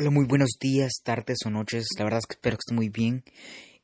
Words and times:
Hola, 0.00 0.10
muy 0.10 0.26
buenos 0.26 0.50
días, 0.60 1.00
tardes 1.02 1.38
o 1.44 1.50
noches. 1.50 1.88
La 1.98 2.04
verdad 2.04 2.20
es 2.20 2.26
que 2.26 2.34
espero 2.34 2.56
que 2.56 2.60
estén 2.60 2.76
muy 2.76 2.88
bien. 2.88 3.24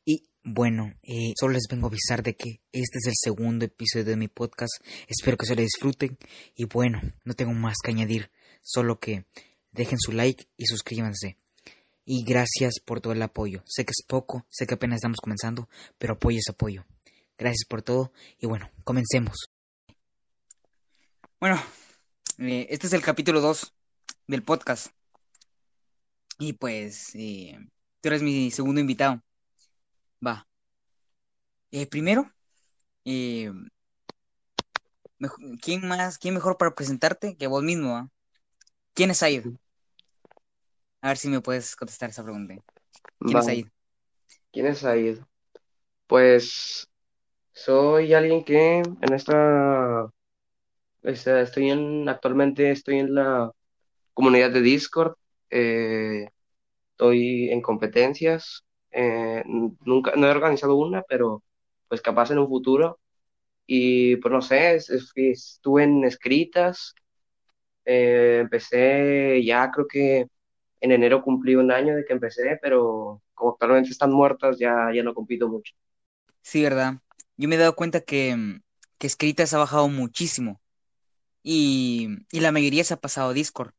Y 0.05 0.23
bueno, 0.45 0.93
eh, 1.03 1.33
solo 1.37 1.55
les 1.55 1.67
vengo 1.69 1.87
a 1.87 1.89
avisar 1.89 2.23
de 2.23 2.37
que 2.37 2.61
este 2.71 2.99
es 2.99 3.07
el 3.07 3.15
segundo 3.21 3.65
episodio 3.65 4.05
de 4.05 4.15
mi 4.15 4.29
podcast. 4.29 4.71
Espero 5.09 5.35
que 5.35 5.45
se 5.45 5.57
lo 5.57 5.61
disfruten. 5.61 6.17
Y 6.55 6.67
bueno, 6.67 7.01
no 7.25 7.33
tengo 7.33 7.51
más 7.51 7.75
que 7.83 7.91
añadir, 7.91 8.31
solo 8.61 8.97
que 8.97 9.25
dejen 9.73 9.99
su 9.99 10.13
like 10.13 10.47
y 10.55 10.67
suscríbanse. 10.67 11.37
Y 12.05 12.23
gracias 12.23 12.75
por 12.79 13.01
todo 13.01 13.11
el 13.11 13.21
apoyo. 13.21 13.61
Sé 13.65 13.83
que 13.83 13.91
es 13.91 14.05
poco, 14.07 14.45
sé 14.47 14.65
que 14.65 14.75
apenas 14.75 14.99
estamos 14.99 15.17
comenzando, 15.21 15.67
pero 15.97 16.13
apoyo 16.13 16.37
es 16.37 16.47
apoyo. 16.49 16.85
Gracias 17.37 17.65
por 17.67 17.81
todo 17.81 18.13
y 18.39 18.47
bueno, 18.47 18.71
comencemos. 18.85 19.49
Bueno, 21.41 21.61
eh, 22.37 22.67
este 22.69 22.87
es 22.87 22.93
el 22.93 23.01
capítulo 23.01 23.41
2 23.41 23.73
del 24.27 24.43
podcast. 24.43 24.94
Y 26.37 26.53
pues, 26.53 27.15
eh, 27.15 27.57
tú 28.01 28.09
eres 28.09 28.21
mi 28.21 28.51
segundo 28.51 28.81
invitado. 28.81 29.21
Va. 30.25 30.47
Eh, 31.71 31.87
primero, 31.87 32.31
eh, 33.05 33.51
¿quién 35.61 35.87
más, 35.87 36.17
quién 36.17 36.33
mejor 36.33 36.57
para 36.57 36.73
presentarte 36.73 37.35
que 37.35 37.47
vos 37.47 37.63
mismo? 37.63 37.95
ah? 37.95 38.09
¿Quién 38.93 39.11
es 39.11 39.17
Said? 39.17 39.45
A 41.01 41.09
ver 41.09 41.17
si 41.17 41.27
me 41.27 41.41
puedes 41.41 41.75
contestar 41.75 42.09
esa 42.09 42.23
pregunta. 42.23 42.55
¿Quién 43.19 43.35
Va. 43.35 43.39
es 43.39 43.45
Said? 43.45 43.67
¿Quién 44.51 44.65
es 44.67 44.79
Said? 44.79 45.19
Pues 46.07 46.87
soy 47.51 48.13
alguien 48.13 48.43
que 48.43 48.77
en 48.79 49.13
esta, 49.13 50.09
este, 51.03 51.41
estoy 51.41 51.71
en, 51.71 52.07
actualmente 52.09 52.71
estoy 52.71 52.99
en 52.99 53.15
la 53.15 53.51
comunidad 54.13 54.51
de 54.51 54.61
Discord, 54.61 55.15
eh, 55.49 56.29
estoy 56.93 57.49
en 57.51 57.61
competencias, 57.61 58.65
eh, 58.91 59.43
nunca, 59.47 60.13
no 60.17 60.27
he 60.27 60.31
organizado 60.31 60.75
una, 60.77 61.03
pero 61.03 61.43
pues 61.89 62.01
capaz 62.01 62.31
en 62.31 62.39
un 62.39 62.47
futuro. 62.49 62.99
Y 63.67 64.17
pues 64.17 64.31
no 64.33 64.41
sé, 64.41 64.75
es- 64.75 64.89
es- 64.91 65.11
estuve 65.15 65.83
en 65.83 66.03
escritas, 66.05 66.95
eh, 67.85 68.39
empecé 68.41 69.43
ya 69.45 69.71
creo 69.71 69.87
que 69.87 70.27
en 70.81 70.91
enero 70.91 71.23
cumplí 71.23 71.55
un 71.55 71.71
año 71.71 71.95
de 71.95 72.05
que 72.05 72.13
empecé, 72.13 72.59
pero 72.61 73.21
como 73.35 73.51
actualmente 73.53 73.91
están 73.91 74.11
muertas, 74.13 74.57
ya, 74.59 74.89
ya 74.95 75.03
no 75.03 75.13
compito 75.15 75.49
mucho. 75.49 75.73
Sí, 76.41 76.61
¿verdad? 76.63 76.95
Yo 77.37 77.47
me 77.49 77.55
he 77.55 77.57
dado 77.57 77.75
cuenta 77.75 78.01
que, 78.01 78.61
que 78.97 79.07
Escritas 79.07 79.53
ha 79.53 79.57
bajado 79.57 79.87
muchísimo 79.89 80.61
y, 81.43 82.09
y 82.31 82.41
la 82.41 82.51
mayoría 82.51 82.83
se 82.83 82.93
ha 82.95 82.97
pasado 83.01 83.31
a 83.31 83.33
Discord. 83.33 83.73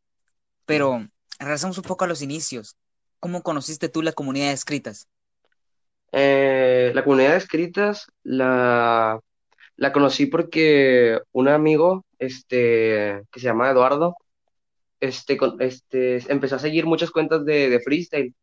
Pero 0.66 1.08
regresamos 1.38 1.78
un 1.78 1.84
poco 1.84 2.04
a 2.04 2.08
los 2.08 2.22
inicios. 2.22 2.76
¿Cómo 3.20 3.42
conociste 3.42 3.88
tú 3.88 4.02
la 4.02 4.12
comunidad 4.12 4.48
de 4.48 4.52
Escritas? 4.52 5.08
Eh, 6.12 6.92
la 6.94 7.04
comunidad 7.04 7.32
de 7.32 7.36
escritas 7.38 8.06
la, 8.22 9.20
la 9.76 9.92
conocí 9.92 10.26
porque 10.26 11.20
un 11.32 11.48
amigo 11.48 12.06
este, 12.18 13.22
que 13.30 13.40
se 13.40 13.46
llama 13.46 13.70
Eduardo 13.70 14.16
este, 15.00 15.38
este, 15.60 16.32
empezó 16.32 16.56
a 16.56 16.60
seguir 16.60 16.86
muchas 16.86 17.10
cuentas 17.10 17.44
de, 17.44 17.68
de 17.70 17.80
freestyle 17.80 18.34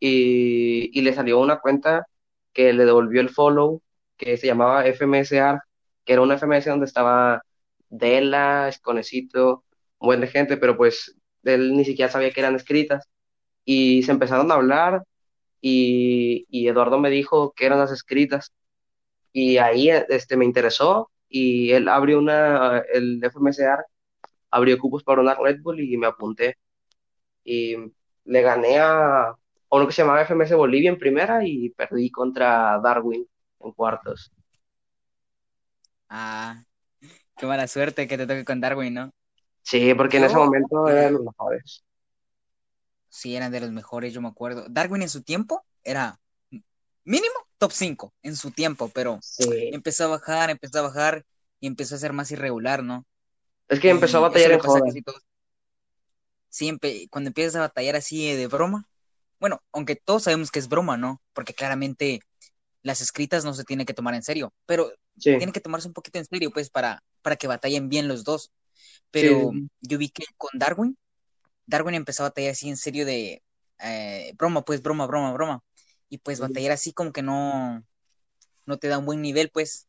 y, 0.00 0.90
y 0.98 1.02
le 1.02 1.14
salió 1.14 1.40
una 1.40 1.60
cuenta 1.60 2.06
que 2.52 2.72
le 2.72 2.84
devolvió 2.84 3.20
el 3.20 3.30
follow 3.30 3.82
que 4.16 4.36
se 4.36 4.46
llamaba 4.48 4.86
FMSR, 4.86 5.60
que 6.04 6.12
era 6.14 6.22
una 6.22 6.36
FMS 6.36 6.66
donde 6.70 6.86
estaba 6.86 7.42
Dela, 7.88 8.68
Esconecito, 8.68 9.64
un 9.98 10.06
buen 10.08 10.20
de 10.20 10.28
gente, 10.28 10.56
pero 10.56 10.76
pues 10.76 11.16
él 11.44 11.76
ni 11.76 11.84
siquiera 11.84 12.10
sabía 12.10 12.30
que 12.32 12.40
eran 12.40 12.56
escritas 12.56 13.08
y 13.64 14.02
se 14.02 14.12
empezaron 14.12 14.50
a 14.50 14.54
hablar 14.54 15.04
y, 15.60 16.46
Eduardo 16.68 16.98
me 16.98 17.10
dijo 17.10 17.52
que 17.52 17.66
eran 17.66 17.78
las 17.78 17.92
escritas 17.92 18.52
y 19.32 19.58
ahí 19.58 19.90
este, 19.90 20.36
me 20.36 20.44
interesó 20.44 21.10
y 21.28 21.72
él 21.72 21.88
abrió 21.88 22.18
una, 22.18 22.78
el 22.92 23.22
FMSR 23.22 23.84
abrió 24.50 24.78
cupos 24.78 25.04
para 25.04 25.20
una 25.20 25.34
Red 25.34 25.60
Bull 25.62 25.80
y 25.80 25.96
me 25.96 26.06
apunté 26.06 26.56
y 27.44 27.76
le 28.24 28.42
gané 28.42 28.78
a 28.78 29.34
uno 29.70 29.86
que 29.86 29.92
se 29.92 30.02
llamaba 30.02 30.22
FMS 30.22 30.54
Bolivia 30.54 30.90
en 30.90 30.98
primera 30.98 31.46
y 31.46 31.70
perdí 31.70 32.10
contra 32.10 32.80
Darwin 32.82 33.26
en 33.60 33.72
cuartos. 33.72 34.32
Ah, 36.08 36.64
qué 37.36 37.46
mala 37.46 37.68
suerte 37.68 38.08
que 38.08 38.18
te 38.18 38.26
toque 38.26 38.44
con 38.44 38.60
Darwin, 38.60 38.94
¿no? 38.94 39.12
Sí, 39.62 39.94
porque 39.94 40.18
en 40.18 40.24
ese 40.24 40.36
momento 40.36 40.88
eh, 40.88 40.92
eran 40.92 41.14
los 41.14 41.22
mejores. 41.24 41.84
sí, 43.08 43.36
eran 43.36 43.52
de 43.52 43.60
los 43.60 43.70
mejores, 43.72 44.12
yo 44.14 44.20
me 44.20 44.28
acuerdo. 44.28 44.66
Darwin 44.68 45.02
en 45.02 45.08
su 45.08 45.22
tiempo 45.22 45.64
era 45.82 46.18
mínimo 47.04 47.34
top 47.58 47.72
5 47.72 48.14
en 48.22 48.36
su 48.36 48.50
tiempo, 48.52 48.90
pero 48.90 49.20
Sí, 49.20 49.70
empezó 49.70 50.04
a 50.06 50.08
bajar, 50.08 50.50
empezó 50.50 50.80
a 50.80 50.82
bajar 50.84 51.24
y 51.60 51.66
empezó 51.68 51.94
a 51.96 51.98
ser 51.98 52.12
más 52.12 52.30
irregular, 52.32 52.82
¿no? 52.84 53.06
es 53.68 53.80
que 53.80 53.90
empezó 53.90 54.18
a 54.18 54.20
batallar 54.22 54.52
en 54.52 54.60
todos. 54.60 54.82
Siempre, 56.48 57.06
cuando 57.10 57.28
empiezas 57.28 57.56
a 57.56 57.60
batallar 57.60 57.96
así 57.96 58.34
de 58.34 58.46
broma, 58.48 58.88
bueno, 59.38 59.62
aunque 59.72 59.96
todos 59.96 60.24
sabemos 60.24 60.50
que 60.50 60.58
es 60.58 60.68
broma, 60.68 60.96
¿no? 60.96 61.22
Porque 61.32 61.54
claramente 61.54 62.20
las 62.82 63.00
escritas 63.02 63.44
no 63.44 63.54
se 63.54 63.64
tienen 63.64 63.86
que 63.86 63.94
tomar 63.94 64.14
en 64.14 64.22
serio, 64.22 64.54
pero 64.66 64.92
Sí, 65.18 65.30
tienen 65.36 65.52
que 65.54 65.60
tomarse 65.60 65.88
un 65.88 65.94
poquito 65.94 66.18
en 66.18 66.26
serio, 66.26 66.50
pues, 66.52 66.70
para, 66.70 67.02
para 67.22 67.36
que 67.36 67.48
batallen 67.48 67.88
bien 67.90 68.08
los 68.08 68.24
dos. 68.24 68.52
Pero 69.10 69.52
sí, 69.52 69.68
yo 69.80 69.98
vi 69.98 70.08
que 70.10 70.24
con 70.36 70.50
Darwin, 70.54 70.96
Darwin 71.66 71.94
empezó 71.94 72.24
a 72.24 72.28
batallar 72.28 72.52
así 72.52 72.68
en 72.68 72.76
serio 72.76 73.06
de 73.06 73.42
eh, 73.80 74.32
broma, 74.36 74.62
pues, 74.64 74.82
broma, 74.82 75.06
broma, 75.06 75.32
broma. 75.32 75.62
Y 76.08 76.18
pues 76.18 76.38
sí. 76.38 76.42
batallar 76.42 76.72
así 76.72 76.92
como 76.92 77.12
que 77.12 77.22
no, 77.22 77.84
no 78.66 78.78
te 78.78 78.88
da 78.88 78.98
un 78.98 79.06
buen 79.06 79.22
nivel, 79.22 79.50
pues. 79.50 79.88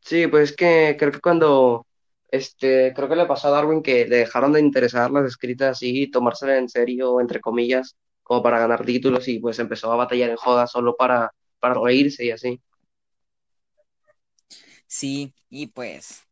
Sí, 0.00 0.26
pues 0.26 0.50
es 0.50 0.56
que 0.56 0.96
creo 0.98 1.12
que 1.12 1.20
cuando, 1.20 1.86
este, 2.28 2.92
creo 2.94 3.08
que 3.08 3.16
le 3.16 3.26
pasó 3.26 3.48
a 3.48 3.52
Darwin 3.52 3.82
que 3.82 4.06
le 4.06 4.18
dejaron 4.18 4.52
de 4.52 4.60
interesar 4.60 5.10
las 5.10 5.24
escritas 5.26 5.76
así 5.76 6.02
y 6.02 6.10
tomársela 6.10 6.58
en 6.58 6.68
serio, 6.68 7.20
entre 7.20 7.40
comillas, 7.40 7.96
como 8.22 8.42
para 8.42 8.58
ganar 8.58 8.84
títulos 8.84 9.26
y 9.28 9.38
pues 9.40 9.58
empezó 9.58 9.92
a 9.92 9.96
batallar 9.96 10.30
en 10.30 10.36
joda 10.36 10.66
solo 10.66 10.94
para, 10.96 11.30
para 11.58 11.74
reírse 11.74 12.24
y 12.26 12.30
así. 12.32 12.60
Sí, 14.86 15.34
y 15.48 15.66
pues 15.68 16.22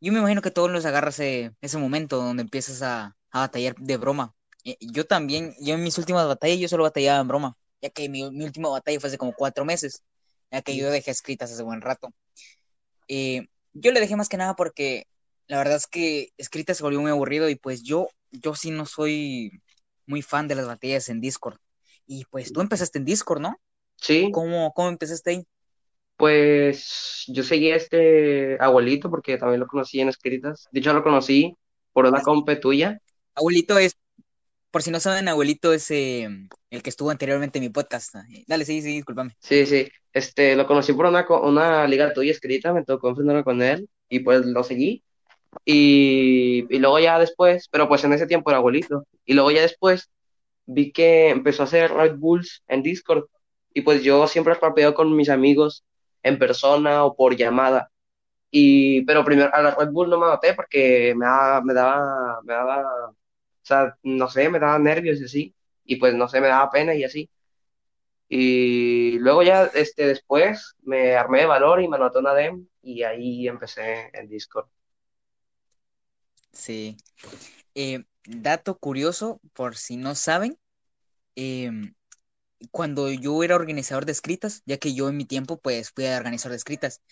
yo 0.00 0.12
me 0.12 0.18
imagino 0.20 0.42
que 0.42 0.50
todos 0.50 0.70
los 0.70 0.84
agarras 0.86 1.18
ese, 1.20 1.52
ese 1.60 1.78
momento 1.78 2.16
donde 2.18 2.42
empiezas 2.42 2.82
a, 2.82 3.16
a 3.30 3.40
batallar 3.40 3.74
de 3.76 3.96
broma. 3.96 4.34
Eh, 4.64 4.76
Yo 4.80 5.06
también, 5.06 5.54
yo 5.60 5.74
en 5.74 5.82
mis 5.82 5.98
últimas 5.98 6.26
batallas 6.26 6.58
yo 6.60 6.68
solo 6.68 6.84
batallaba 6.84 7.20
en 7.20 7.28
broma, 7.28 7.56
ya 7.82 7.90
que 7.90 8.08
mi, 8.08 8.30
mi 8.30 8.44
última 8.44 8.68
batalla 8.70 9.00
fue 9.00 9.08
hace 9.08 9.18
como 9.18 9.34
cuatro 9.34 9.64
meses, 9.64 10.04
ya 10.50 10.62
que 10.62 10.76
yo 10.76 10.90
dejé 10.90 11.10
escritas 11.10 11.52
hace 11.52 11.62
buen 11.62 11.80
rato. 11.82 12.10
Eh, 13.08 13.48
yo 13.72 13.92
le 13.92 14.00
dejé 14.00 14.16
más 14.16 14.28
que 14.28 14.36
nada 14.36 14.54
porque 14.56 15.06
la 15.48 15.58
verdad 15.58 15.76
es 15.76 15.86
que 15.86 16.30
escritas 16.38 16.76
se 16.78 16.82
volvió 16.84 17.00
muy 17.00 17.10
aburrido 17.10 17.48
y 17.48 17.56
pues 17.56 17.82
yo, 17.82 18.08
yo 18.30 18.54
sí 18.54 18.70
no 18.70 18.86
soy 18.86 19.62
muy 20.06 20.22
fan 20.22 20.48
de 20.48 20.54
las 20.56 20.66
batallas 20.66 21.08
en 21.08 21.20
Discord. 21.20 21.58
Y 22.06 22.24
pues 22.26 22.52
tú 22.52 22.60
empezaste 22.60 22.98
en 22.98 23.04
Discord, 23.04 23.40
¿no? 23.40 23.60
Sí, 23.96 24.32
¿Cómo, 24.32 24.72
cómo 24.74 24.88
empezaste 24.90 25.30
ahí? 25.30 25.48
Pues 26.20 27.24
yo 27.28 27.44
seguí 27.44 27.72
a 27.72 27.76
este 27.76 28.58
abuelito 28.62 29.10
porque 29.10 29.38
también 29.38 29.60
lo 29.62 29.68
conocí 29.68 30.00
en 30.00 30.10
escritas. 30.10 30.68
De 30.72 30.80
hecho, 30.80 30.94
lo 30.94 31.04
conocí 31.04 31.56
por 31.94 32.06
una 32.06 32.18
Ah, 32.18 32.22
compa 32.22 32.60
tuya. 32.60 33.00
Abuelito 33.34 33.78
es, 33.78 33.96
por 34.72 34.82
si 34.82 34.90
no 34.92 35.00
saben, 35.00 35.28
abuelito 35.28 35.72
es 35.74 35.90
eh, 35.92 36.28
el 36.70 36.82
que 36.84 36.90
estuvo 36.90 37.10
anteriormente 37.10 37.58
en 37.58 37.64
mi 37.64 37.70
podcast. 37.70 38.14
Eh, 38.16 38.44
Dale, 38.48 38.64
sí, 38.66 38.82
sí, 38.82 38.88
discúlpame. 38.96 39.36
Sí, 39.38 39.66
sí, 39.66 39.88
este, 40.12 40.54
lo 40.56 40.66
conocí 40.66 40.92
por 40.92 41.06
una, 41.06 41.26
una 41.42 41.86
liga 41.88 42.12
tuya 42.12 42.30
escrita, 42.32 42.72
me 42.72 42.84
tocó 42.84 43.08
enfrentarme 43.08 43.44
con 43.44 43.62
él 43.62 43.88
y 44.08 44.20
pues 44.20 44.44
lo 44.46 44.62
seguí. 44.64 45.02
Y, 45.64 46.66
y 46.74 46.78
luego 46.80 46.98
ya 47.00 47.18
después, 47.18 47.68
pero 47.70 47.88
pues 47.88 48.04
en 48.04 48.12
ese 48.14 48.26
tiempo 48.26 48.50
era 48.50 48.58
abuelito. 48.58 49.06
Y 49.26 49.34
luego 49.34 49.50
ya 49.52 49.62
después 49.62 50.10
vi 50.66 50.92
que 50.92 51.30
empezó 51.30 51.62
a 51.64 51.66
hacer 51.66 51.92
Red 51.92 52.16
Bulls 52.18 52.62
en 52.68 52.82
Discord. 52.82 53.26
Y 53.74 53.82
pues 53.82 54.02
yo 54.04 54.26
siempre 54.28 54.54
rapeo 54.54 54.94
con 54.94 55.14
mis 55.16 55.30
amigos 55.30 55.84
en 56.22 56.38
persona 56.38 57.04
o 57.04 57.16
por 57.16 57.36
llamada. 57.36 57.90
Y, 58.50 59.02
pero 59.04 59.24
primero 59.24 59.50
a 59.54 59.62
la 59.62 59.74
Red 59.74 59.90
Bull 59.90 60.10
no 60.10 60.18
me 60.18 60.26
anoté 60.26 60.54
porque 60.54 61.14
me 61.16 61.26
daba, 61.26 61.62
me 61.62 61.74
daba, 61.74 62.40
me 62.42 62.52
daba, 62.54 63.10
o 63.10 63.16
sea, 63.62 63.96
no 64.02 64.28
sé, 64.28 64.48
me 64.48 64.58
daba 64.58 64.78
nervios 64.78 65.20
y 65.20 65.24
así. 65.24 65.54
Y 65.84 65.96
pues 65.96 66.14
no 66.14 66.28
sé, 66.28 66.40
me 66.40 66.48
daba 66.48 66.70
pena 66.70 66.94
y 66.94 67.04
así. 67.04 67.30
Y 68.28 69.18
luego 69.18 69.42
ya, 69.42 69.64
este, 69.74 70.06
después 70.06 70.76
me 70.82 71.16
armé 71.16 71.40
de 71.40 71.46
valor 71.46 71.82
y 71.82 71.88
me 71.88 71.96
anoté 71.96 72.18
una 72.18 72.34
DEM 72.34 72.66
y 72.82 73.02
ahí 73.02 73.48
empecé 73.48 74.10
en 74.12 74.28
Discord. 74.28 74.68
Sí. 76.52 76.96
Eh, 77.74 78.04
dato 78.24 78.78
curioso, 78.78 79.40
por 79.52 79.76
si 79.76 79.96
no 79.96 80.14
saben, 80.14 80.58
eh, 81.34 81.70
cuando 82.70 83.10
yo 83.10 83.42
era 83.42 83.56
organizador 83.56 84.06
de 84.06 84.12
escritas, 84.12 84.62
ya 84.66 84.78
que 84.78 84.94
yo 84.94 85.08
en 85.08 85.16
mi 85.16 85.24
tiempo 85.26 85.60
pues 85.60 85.90
fui 85.92 86.06
organizador 86.06 86.52
de 86.52 86.56
escritas, 86.58 87.02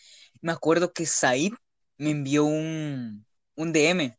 me 0.41 0.53
acuerdo 0.53 0.93
que 0.93 1.07
Said 1.07 1.53
me 1.97 2.11
envió 2.11 2.45
un, 2.45 3.27
un 3.57 3.73
DM 3.73 4.17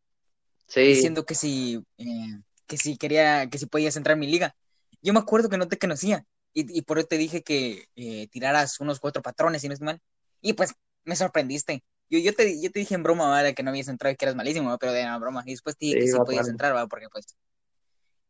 Sí, 0.68 0.84
diciendo 0.86 1.26
que 1.26 1.36
si, 1.36 1.84
eh, 1.98 2.42
que 2.68 2.78
si 2.78 2.98
quería, 2.98 3.50
que 3.50 3.58
si 3.60 3.66
podías 3.68 3.96
entrar 3.98 4.14
en 4.16 4.20
mi 4.22 4.28
liga. 4.28 4.56
Yo 5.02 5.14
me 5.14 5.20
acuerdo 5.20 5.50
que 5.50 5.58
no 5.58 5.68
te 5.68 5.78
conocía 5.78 6.26
y, 6.54 6.78
y 6.78 6.82
por 6.84 7.00
eso 7.00 7.08
te 7.08 7.18
dije 7.18 7.44
que 7.44 7.86
eh, 7.96 8.28
tiraras 8.30 8.80
unos 8.80 9.00
cuatro 9.00 9.22
patrones, 9.22 9.62
si 9.62 9.68
no 9.70 9.74
es 9.74 9.82
mal. 9.82 10.02
Y 10.42 10.54
pues 10.54 10.74
me 11.06 11.16
sorprendiste. 11.16 11.84
Yo, 12.10 12.20
yo, 12.20 12.34
te, 12.34 12.62
yo 12.62 12.72
te 12.72 12.80
dije 12.80 12.96
en 12.96 13.04
broma, 13.04 13.30
¿vale? 13.30 13.54
que 13.54 13.64
no 13.64 13.70
habías 13.72 13.88
entrado 13.88 14.14
y 14.14 14.18
que 14.18 14.26
eras 14.26 14.36
malísimo, 14.36 14.76
pero 14.80 14.92
de 14.94 15.06
broma. 15.20 15.44
Y 15.46 15.52
después 15.52 15.78
te 15.78 15.86
dije 15.86 15.96
Sí, 15.96 16.00
que 16.00 16.08
sí 16.08 16.20
podías 16.22 16.48
entrar, 16.50 16.76
¿va? 16.76 16.88
Porque 16.88 17.08
pues, 17.10 17.28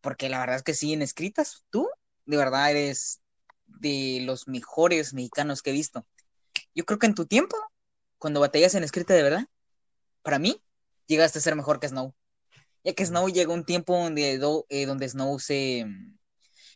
porque 0.01 0.29
la 0.29 0.39
verdad 0.39 0.57
es 0.57 0.63
que 0.63 0.73
sí, 0.73 0.93
en 0.93 1.01
escritas, 1.01 1.65
tú 1.69 1.87
de 2.29 2.37
verdad 2.37 2.69
eres 2.69 3.21
de 3.65 4.19
los 4.23 4.47
mejores 4.47 5.13
mexicanos 5.13 5.61
que 5.61 5.71
he 5.71 5.73
visto. 5.73 6.05
Yo 6.75 6.85
creo 6.85 6.99
que 6.99 7.07
en 7.07 7.15
tu 7.15 7.25
tiempo, 7.25 7.57
cuando 8.19 8.39
batallas 8.39 8.75
en 8.75 8.83
escrita 8.83 9.13
de 9.15 9.23
verdad, 9.23 9.45
para 10.21 10.37
mí, 10.39 10.61
llegaste 11.07 11.39
a 11.39 11.41
ser 11.41 11.55
mejor 11.55 11.79
que 11.79 11.87
Snow. 11.89 12.13
Ya 12.83 12.93
que 12.93 13.05
Snow 13.05 13.29
llegó 13.29 13.53
un 13.53 13.65
tiempo 13.65 13.97
donde, 13.97 14.37
do- 14.37 14.65
eh, 14.69 14.85
donde 14.85 15.09
Snow 15.09 15.39
se 15.39 15.85
mm, 15.85 16.17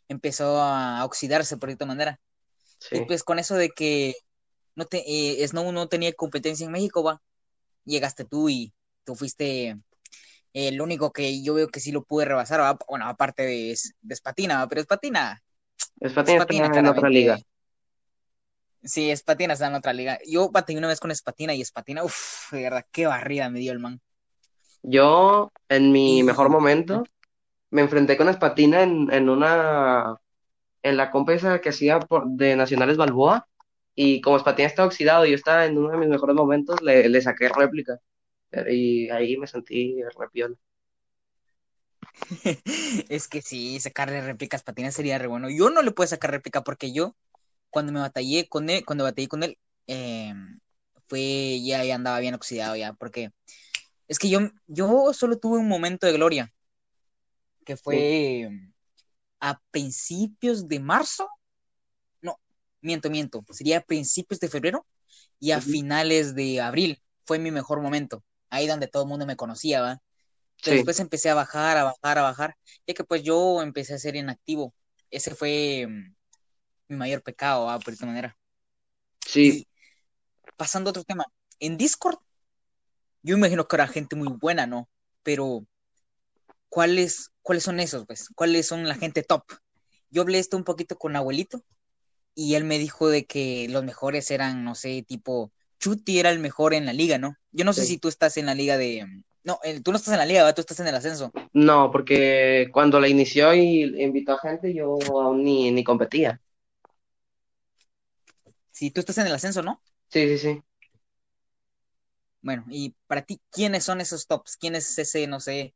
empezó 0.07 0.59
a 0.59 1.05
oxidarse 1.05 1.57
por 1.57 1.69
cierta 1.69 1.85
manera. 1.85 2.19
Y 2.91 3.01
pues 3.01 3.23
con 3.23 3.37
eso 3.39 3.55
de 3.55 3.69
que 3.69 4.15
no 4.75 4.85
te, 4.85 5.03
eh, 5.05 5.47
Snow 5.47 5.71
no 5.71 5.87
tenía 5.87 6.13
competencia 6.13 6.65
en 6.65 6.71
México, 6.71 7.03
va, 7.03 7.21
llegaste 7.85 8.25
tú 8.25 8.49
y 8.49 8.73
tú 9.03 9.15
fuiste 9.15 9.77
el 10.53 10.81
único 10.81 11.11
que 11.13 11.43
yo 11.43 11.53
veo 11.55 11.69
que 11.69 11.79
sí 11.79 11.91
lo 11.91 12.03
pude 12.03 12.25
rebasar, 12.25 12.61
¿va? 12.61 12.77
Bueno, 12.87 13.07
aparte 13.07 13.43
de, 13.43 13.77
de 14.01 14.15
Spatina, 14.15 14.59
¿va? 14.59 14.67
pero 14.69 14.81
Spatina, 14.83 15.43
Spatina 16.25 16.67
está 16.67 16.79
en 16.81 16.87
otra 16.87 17.09
liga. 17.09 17.39
Sí, 18.83 19.15
Spatina 19.15 19.53
está 19.53 19.67
en 19.67 19.75
otra 19.75 19.93
liga. 19.93 20.19
Yo 20.27 20.49
batallé 20.51 20.77
una 20.77 20.87
vez 20.89 20.99
con 20.99 21.13
Spatina 21.15 21.53
y 21.53 21.63
Spatina, 21.63 22.03
uff, 22.03 22.51
de 22.51 22.63
verdad, 22.63 22.85
qué 22.91 23.05
barrida 23.07 23.49
me 23.49 23.59
dio 23.59 23.71
el 23.71 23.79
man. 23.79 24.01
Yo, 24.83 25.51
en 25.69 25.91
mi 25.91 26.23
mejor 26.23 26.49
momento, 26.49 27.03
me 27.71 27.81
enfrenté 27.83 28.17
con 28.17 28.33
Spatina 28.33 28.83
en, 28.83 29.11
en 29.13 29.29
una, 29.29 30.17
en 30.83 30.97
la 30.97 31.11
compa 31.11 31.33
esa 31.33 31.61
que 31.61 31.69
hacía 31.69 31.99
por- 32.01 32.27
de 32.27 32.55
Nacionales 32.55 32.97
Balboa, 32.97 33.47
y 33.95 34.21
como 34.21 34.39
Spatina 34.39 34.67
estaba 34.67 34.87
oxidado 34.87 35.25
y 35.25 35.31
yo 35.31 35.35
estaba 35.35 35.65
en 35.65 35.77
uno 35.77 35.91
de 35.91 35.97
mis 35.97 36.09
mejores 36.09 36.35
momentos, 36.35 36.81
le, 36.81 37.09
le 37.09 37.21
saqué 37.21 37.49
réplica, 37.49 37.99
y 38.69 39.09
ahí 39.09 39.37
me 39.37 39.47
sentí 39.47 40.01
re 40.17 40.29
piola. 40.31 40.55
es 43.09 43.27
que 43.27 43.41
sí, 43.41 43.79
sacarle 43.79 44.21
réplica 44.21 44.57
a 44.57 44.59
Spatina 44.59 44.91
sería 44.91 45.17
re 45.17 45.27
bueno. 45.27 45.49
Yo 45.49 45.69
no 45.69 45.81
le 45.81 45.91
puedo 45.91 46.07
sacar 46.07 46.31
réplica 46.31 46.63
porque 46.63 46.91
yo, 46.93 47.15
cuando 47.69 47.91
me 47.93 47.99
batallé 48.01 48.49
con 48.49 48.69
él, 48.69 48.85
cuando 48.85 49.03
batallé 49.05 49.27
con 49.27 49.43
él, 49.43 49.59
eh, 49.87 50.33
fue, 51.07 51.61
ya, 51.63 51.83
ya 51.85 51.95
andaba 51.95 52.19
bien 52.19 52.35
oxidado 52.35 52.75
ya, 52.75 52.93
porque 52.93 53.31
es 54.07 54.19
que 54.19 54.29
yo, 54.29 54.39
yo 54.67 55.13
solo 55.13 55.39
tuve 55.39 55.59
un 55.59 55.69
momento 55.69 56.07
de 56.07 56.13
gloria, 56.13 56.53
que 57.65 57.77
Sí, 57.87 58.05
fue 58.05 58.49
a 59.39 59.59
principios 59.71 60.67
de 60.67 60.79
marzo, 60.79 61.27
no, 62.21 62.39
miento, 62.81 63.09
miento, 63.09 63.43
sería 63.51 63.79
a 63.79 63.81
principios 63.81 64.39
de 64.39 64.49
febrero 64.49 64.85
y 65.39 65.51
a 65.51 65.61
finales 65.61 66.35
de 66.35 66.61
abril, 66.61 67.01
fue 67.25 67.39
mi 67.39 67.51
mejor 67.51 67.81
momento, 67.81 68.23
ahí 68.53 68.67
donde 68.67 68.87
todo 68.87 69.03
el 69.03 69.09
mundo 69.09 69.25
me 69.25 69.35
conocía, 69.35 69.81
¿va? 69.81 70.01
Pero 70.63 70.75
sí, 70.75 70.75
después 70.75 70.99
empecé 70.99 71.29
a 71.29 71.35
bajar, 71.35 71.77
a 71.77 71.83
bajar, 71.85 72.17
a 72.19 72.21
bajar, 72.23 72.57
ya 72.87 72.93
que 72.93 73.03
pues 73.03 73.23
yo 73.23 73.61
empecé 73.61 73.95
a 73.95 73.99
ser 73.99 74.15
inactivo, 74.15 74.73
ese 75.11 75.35
fue 75.35 75.87
mm, 75.87 76.15
mi 76.89 76.95
mayor 76.97 77.23
pecado, 77.23 77.65
¿va? 77.65 77.79
Por 77.79 77.93
esta 77.93 78.05
manera. 78.05 78.37
sí, 79.25 79.67
pasando 80.57 80.89
a 80.89 80.91
otro 80.91 81.03
tema, 81.03 81.25
en 81.59 81.77
Discord, 81.77 82.17
yo 83.23 83.35
imagino 83.37 83.67
que 83.67 83.75
habrá 83.75 83.87
gente 83.87 84.15
muy 84.15 84.29
buena, 84.29 84.67
¿no? 84.67 84.89
Pero 85.23 85.65
¿cuáles, 86.69 87.31
cuáles 87.41 87.63
son 87.63 87.79
esos, 87.79 88.05
pues? 88.05 88.29
¿Cuáles 88.35 88.67
son 88.67 88.87
la 88.87 88.95
gente 88.95 89.23
top? 89.23 89.43
Yo 90.09 90.21
hablé 90.21 90.39
esto 90.39 90.57
un 90.57 90.63
poquito 90.63 90.97
con 90.97 91.15
abuelito 91.15 91.63
y 92.35 92.55
él 92.55 92.65
me 92.65 92.79
dijo 92.79 93.09
de 93.09 93.25
que 93.25 93.67
los 93.69 93.83
mejores 93.83 94.31
eran, 94.31 94.63
no 94.63 94.75
sé, 94.75 95.03
tipo, 95.07 95.51
Chuti 95.83 96.17
era 96.17 96.29
el 96.29 96.39
mejor 96.39 96.73
en 96.73 96.85
la 96.85 96.93
liga, 96.93 97.17
¿no? 97.17 97.35
Yo 97.51 97.65
no 97.65 97.73
sé 97.73 97.81
sí. 97.81 97.87
si 97.89 97.97
tú 97.97 98.07
estás 98.07 98.37
en 98.37 98.45
la 98.45 98.55
liga 98.55 98.77
de... 98.77 99.05
No, 99.43 99.59
tú 99.83 99.91
no 99.91 99.97
estás 99.97 100.13
en 100.13 100.19
la 100.19 100.25
liga, 100.25 100.39
¿verdad? 100.43 100.55
Tú 100.55 100.61
estás 100.61 100.79
en 100.79 100.87
el 100.87 100.95
ascenso. 100.95 101.33
No, 101.51 101.91
porque 101.91 102.69
cuando 102.71 103.01
la 103.01 103.09
inició 103.09 103.53
y 103.53 103.83
invitó 104.01 104.33
a 104.35 104.39
gente, 104.39 104.73
yo 104.73 104.97
aún 105.11 105.43
ni, 105.43 105.71
ni 105.71 105.83
competía. 105.83 106.39
Si 108.71 108.91
tú 108.91 109.01
estás 109.01 109.17
en 109.17 109.27
el 109.27 109.33
ascenso, 109.33 109.61
¿no? 109.61 109.81
Sí, 110.09 110.27
sí, 110.29 110.37
sí. 110.37 110.63
Bueno, 112.41 112.65
y 112.69 112.95
para 113.07 113.23
ti, 113.23 113.41
¿quiénes 113.51 113.83
son 113.83 113.99
esos 113.99 114.25
tops? 114.25 114.55
¿Quién 114.55 114.75
es 114.75 114.97
ese, 114.97 115.27
no 115.27 115.41
sé, 115.41 115.75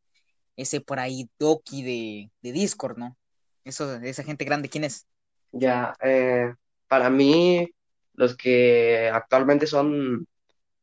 ese 0.56 0.82
por 0.82 1.00
ahí 1.00 1.30
Doki 1.40 1.84
de, 1.84 2.32
de 2.42 2.52
Discord, 2.54 2.98
¿no? 2.98 3.18
Eso, 3.66 3.96
esa 3.98 4.24
gente 4.24 4.46
grande, 4.46 4.70
¿quién 4.70 4.86
es? 4.86 5.08
Ya, 5.52 5.96
eh, 6.02 6.54
para 6.88 7.10
mí, 7.10 7.68
los 8.18 8.36
que 8.38 9.10
actualmente 9.14 9.68
son 9.68 10.28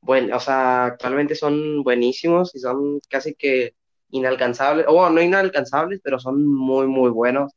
buen, 0.01 0.33
o 0.33 0.41
sea, 0.41 0.87
actualmente 0.87 1.35
son 1.37 1.83
buenísimos 1.85 2.55
y 2.55 2.61
son 2.61 3.01
casi 3.11 3.35
que 3.35 3.75
inalcanzables, 4.11 4.87
o 4.89 4.95
bueno, 4.95 5.11
no 5.17 5.23
inalcanzables, 5.23 6.01
pero 6.03 6.19
son 6.21 6.47
muy, 6.47 6.87
muy 6.87 7.11
buenos. 7.11 7.53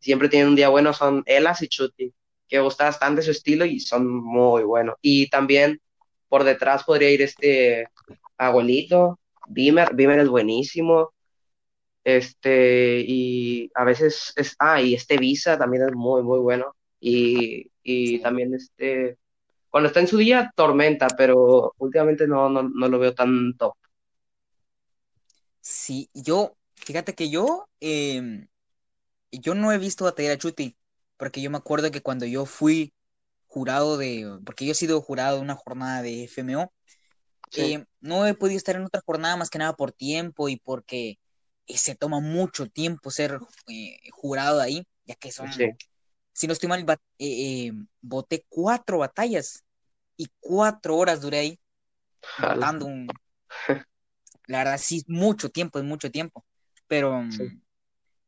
Siempre 0.00 0.28
tienen 0.28 0.50
un 0.50 0.56
día 0.56 0.68
bueno, 0.70 0.92
son 0.94 1.22
Elas 1.26 1.62
y 1.62 1.68
Chuti, 1.68 2.14
que 2.48 2.60
gusta 2.60 2.84
bastante 2.86 3.22
su 3.22 3.30
estilo 3.32 3.64
y 3.64 3.80
son 3.80 4.08
muy 4.08 4.64
buenos. 4.64 4.96
Y 5.02 5.28
también 5.30 5.80
por 6.28 6.44
detrás 6.44 6.84
podría 6.84 7.10
ir 7.10 7.22
este 7.22 7.88
abuelito, 8.38 9.18
Beamer, 9.48 9.94
Beamer 9.94 10.20
es 10.20 10.28
buenísimo. 10.28 11.12
Este, 12.04 13.04
y 13.06 13.70
a 13.74 13.84
veces 13.84 14.32
es, 14.36 14.56
ah, 14.58 14.80
y 14.80 14.94
este 14.94 15.18
Visa 15.18 15.58
también 15.58 15.84
es 15.88 15.94
muy, 15.94 16.22
muy 16.22 16.38
bueno. 16.40 16.74
Y, 17.00 17.70
y 17.82 18.20
Sí. 18.20 18.22
también 18.22 18.54
este, 18.54 19.18
cuando 19.70 19.88
está 19.88 20.00
en 20.00 20.08
su 20.08 20.18
día, 20.18 20.52
Tormenta, 20.56 21.16
pero 21.16 21.74
últimamente 21.78 22.26
no, 22.28 22.48
no, 22.50 22.64
no 22.64 22.88
lo 22.88 22.98
veo 23.00 23.14
tan 23.14 23.56
top. 23.58 23.74
Sí, 25.60 26.10
yo, 26.14 26.56
fíjate 26.76 27.14
que 27.14 27.30
yo, 27.30 27.68
eh, 27.80 28.48
yo 29.32 29.54
no 29.54 29.72
he 29.72 29.78
visto 29.78 30.04
batallar 30.04 30.32
a 30.34 30.38
Chuti, 30.38 30.76
porque 31.16 31.42
yo 31.42 31.50
me 31.50 31.58
acuerdo 31.58 31.90
que 31.90 32.02
cuando 32.02 32.26
yo 32.26 32.46
fui 32.46 32.94
jurado 33.48 33.98
de, 33.98 34.40
porque 34.46 34.66
yo 34.66 34.72
he 34.72 34.74
sido 34.74 35.00
jurado 35.02 35.36
de 35.38 35.42
una 35.42 35.56
jornada 35.56 36.02
de 36.02 36.24
FMO, 36.24 36.72
Sí, 37.50 37.74
eh, 37.74 37.86
no 38.00 38.26
he 38.26 38.34
podido 38.34 38.58
estar 38.58 38.76
en 38.76 38.84
otra 38.84 39.02
jornada 39.06 39.36
más 39.36 39.50
que 39.50 39.58
nada 39.60 39.74
por 39.74 39.92
tiempo 39.92 40.48
y 40.48 40.58
porque 40.58 41.18
eh, 41.68 41.78
se 41.78 41.96
toma 41.96 42.20
mucho 42.20 42.68
tiempo 42.68 43.10
ser 43.12 43.40
eh, 43.68 43.98
jurado 44.12 44.58
de 44.58 44.64
ahí, 44.64 44.84
ya 45.06 45.16
que 45.16 45.32
son, 45.32 45.50
sí, 45.50 45.78
si 46.38 46.46
no 46.46 46.52
estoy 46.52 46.68
mal, 46.68 46.86
eh, 46.88 46.96
eh, 47.18 47.72
boté 48.00 48.44
cuatro 48.48 48.98
batallas 48.98 49.64
y 50.16 50.28
cuatro 50.38 50.96
horas 50.96 51.20
duré 51.20 51.38
ahí 51.38 51.60
un, 52.80 53.08
la 54.46 54.58
verdad 54.58 54.78
sí, 54.80 55.02
mucho 55.08 55.48
tiempo, 55.48 55.80
es 55.80 55.84
mucho 55.84 56.12
tiempo, 56.12 56.44
pero, 56.86 57.24
sí. 57.28 57.42
mm, 57.42 57.60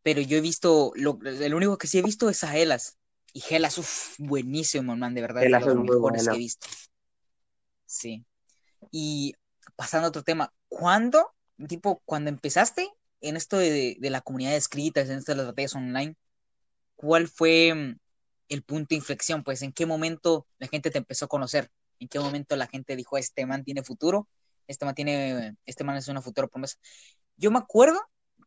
pero 0.03 0.21
yo 0.23 0.39
he 0.39 0.41
visto, 0.41 0.91
lo, 0.97 1.21
el 1.23 1.55
único 1.55 1.79
que 1.79 1.87
sí 1.87 1.99
he 1.99 2.03
visto 2.03 2.29
es 2.29 2.43
a 2.43 2.57
Helas, 2.57 2.99
y 3.33 3.45
Helas, 3.49 3.79
uff, 3.79 4.19
buenísimo, 4.19 4.97
man, 4.97 5.15
de 5.15 5.21
verdad, 5.21 5.45
es 5.45 5.53
Él 5.53 5.61
de 5.61 5.67
los 5.67 5.85
mejores 5.85 6.29
que 6.29 6.35
he 6.35 6.39
visto, 6.39 6.67
sí. 7.87 8.25
Y 8.91 9.35
pasando 9.77 10.07
a 10.07 10.09
otro 10.09 10.25
tema, 10.25 10.53
¿cuándo, 10.67 11.33
tipo, 11.69 12.03
cuando 12.05 12.29
empezaste 12.29 12.91
en 13.21 13.37
esto 13.37 13.57
de, 13.57 13.99
de 14.01 14.11
la 14.11 14.21
comunidad 14.21 14.51
de 14.51 14.57
escritas, 14.57 15.09
en 15.09 15.19
esto 15.19 15.31
de 15.31 15.37
las 15.37 15.47
batallas 15.47 15.77
online, 15.77 16.17
cuál 16.97 17.29
fue 17.29 17.73
mm, 17.75 18.00
el 18.51 18.63
punto 18.63 18.89
de 18.91 18.97
inflexión? 18.97 19.43
Pues, 19.43 19.63
¿en 19.63 19.73
qué 19.73 19.87
momento 19.87 20.47
la 20.59 20.69
gente 20.69 20.91
te 20.91 20.99
empezó 20.99 21.25
a 21.25 21.29
conocer? 21.29 21.71
¿En 21.99 22.09
qué 22.09 22.19
momento 22.21 22.57
la 22.57 22.67
gente 22.67 22.97
dijo, 22.97 23.17
este 23.17 23.47
man 23.47 23.65
tiene 23.65 23.83
futuro? 23.83 24.29
Este 24.67 24.85
man 24.85 24.95
tiene, 24.95 25.57
este 25.65 25.85
man 25.85 25.97
es 25.97 26.09
una 26.09 26.21
futura 26.21 26.47
promesa. 26.47 26.77
Yo 27.37 27.51
me 27.51 27.59
acuerdo 27.59 28.01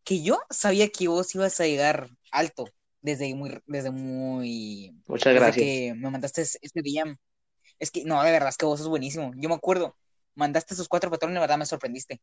que 0.04 0.22
yo 0.22 0.40
sabía 0.50 0.90
que 0.90 1.08
vos 1.08 1.34
ibas 1.34 1.60
a 1.60 1.66
llegar 1.66 2.10
alto 2.32 2.66
desde 3.02 3.34
muy, 3.36 3.60
desde 3.66 3.92
muy, 3.92 4.96
Muchas 5.08 5.34
desde 5.34 5.40
gracias. 5.40 5.66
que 5.66 5.94
me 5.96 6.10
mandaste 6.10 6.42
este 6.42 6.82
DM. 6.82 7.18
Es 7.80 7.92
que, 7.92 8.06
no, 8.06 8.22
de 8.24 8.32
verdad, 8.32 8.50
es 8.50 8.58
que 8.58 8.66
vos 8.66 8.80
sos 8.80 8.88
buenísimo. 8.88 9.32
Yo 9.36 9.50
me 9.50 9.56
acuerdo, 9.56 9.96
mandaste 10.36 10.74
esos 10.74 10.88
cuatro 10.88 11.12
patrones, 11.12 11.40
verdad 11.40 11.58
me 11.58 11.66
sorprendiste. 11.66 12.22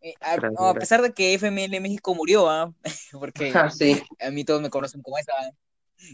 Eh, 0.00 0.14
a, 0.20 0.36
Gracias, 0.36 0.60
a 0.60 0.74
pesar 0.74 1.02
de 1.02 1.12
que 1.12 1.34
FML 1.34 1.80
México 1.80 2.14
murió, 2.14 2.50
¿ah? 2.50 2.74
porque 3.12 3.52
Ah, 3.54 3.70
sí, 3.70 4.02
a 4.20 4.30
mí 4.30 4.44
todos 4.44 4.60
me 4.60 4.70
conocen 4.70 5.00
como 5.00 5.16
esa, 5.16 5.32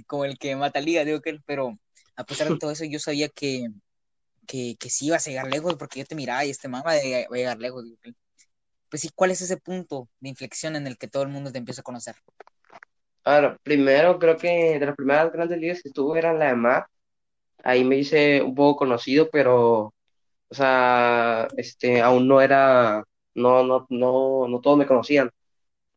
como 0.07 0.25
el 0.25 0.39
que 0.39 0.57
mata 0.57 0.81
liga, 0.81 1.05
digo 1.05 1.21
que, 1.21 1.39
pero 1.47 1.79
a 2.17 2.25
pesar 2.25 2.49
de 2.49 2.55
todo 2.57 2.71
eso, 2.71 2.85
yo 2.85 2.99
sabía 2.99 3.29
que, 3.29 3.69
que, 4.47 4.77
que 4.79 4.91
sí 4.91 5.07
ibas 5.09 5.27
a 5.27 5.31
llegar 5.31 5.49
lejos, 5.49 5.77
porque 5.77 6.01
yo 6.01 6.07
te 6.07 6.15
miraba 6.17 6.45
y 6.45 6.51
este 6.51 6.69
man 6.69 6.83
va 6.87 6.93
a 6.93 7.01
llegar 7.03 7.27
va 7.33 7.37
a 7.37 7.39
llegar 7.39 7.59
lejos. 7.61 7.85
digo 7.85 7.99
que. 8.03 8.13
Pues 8.91 9.03
sí, 9.03 9.11
¿cuál 9.15 9.31
es 9.33 9.41
ese 9.43 9.57
punto 9.59 10.09
de 10.21 10.29
inflexión 10.31 10.77
en 10.77 10.87
el 10.87 10.99
que 10.99 11.09
todo 11.09 11.23
el 11.25 11.31
mundo 11.31 11.53
te 11.53 11.59
empieza 11.59 11.83
a 11.83 11.85
conocer? 11.85 12.17
Ahora, 13.25 13.57
primero 13.63 14.19
creo 14.19 14.37
que 14.37 14.79
de 14.79 14.87
las 14.87 14.97
primeras 14.97 15.31
grandes 15.33 15.59
ligas 15.59 15.83
que 15.83 15.89
estuve 15.89 16.19
eran 16.19 16.39
la 16.39 16.47
de 16.49 16.55
Mar. 16.57 16.87
Ahí 17.65 17.85
me 17.85 17.99
hice 17.99 18.43
un 18.43 18.55
poco 18.55 18.79
conocido, 18.81 19.31
pero, 19.31 19.95
o 20.51 20.55
sea, 20.55 21.49
este, 21.57 22.03
aún 22.03 22.29
no 22.29 22.41
era, 22.43 23.05
no, 23.35 23.65
no, 23.65 23.87
no, 23.91 24.49
no 24.49 24.61
todos 24.61 24.79
me 24.79 24.87
conocían. 24.87 25.31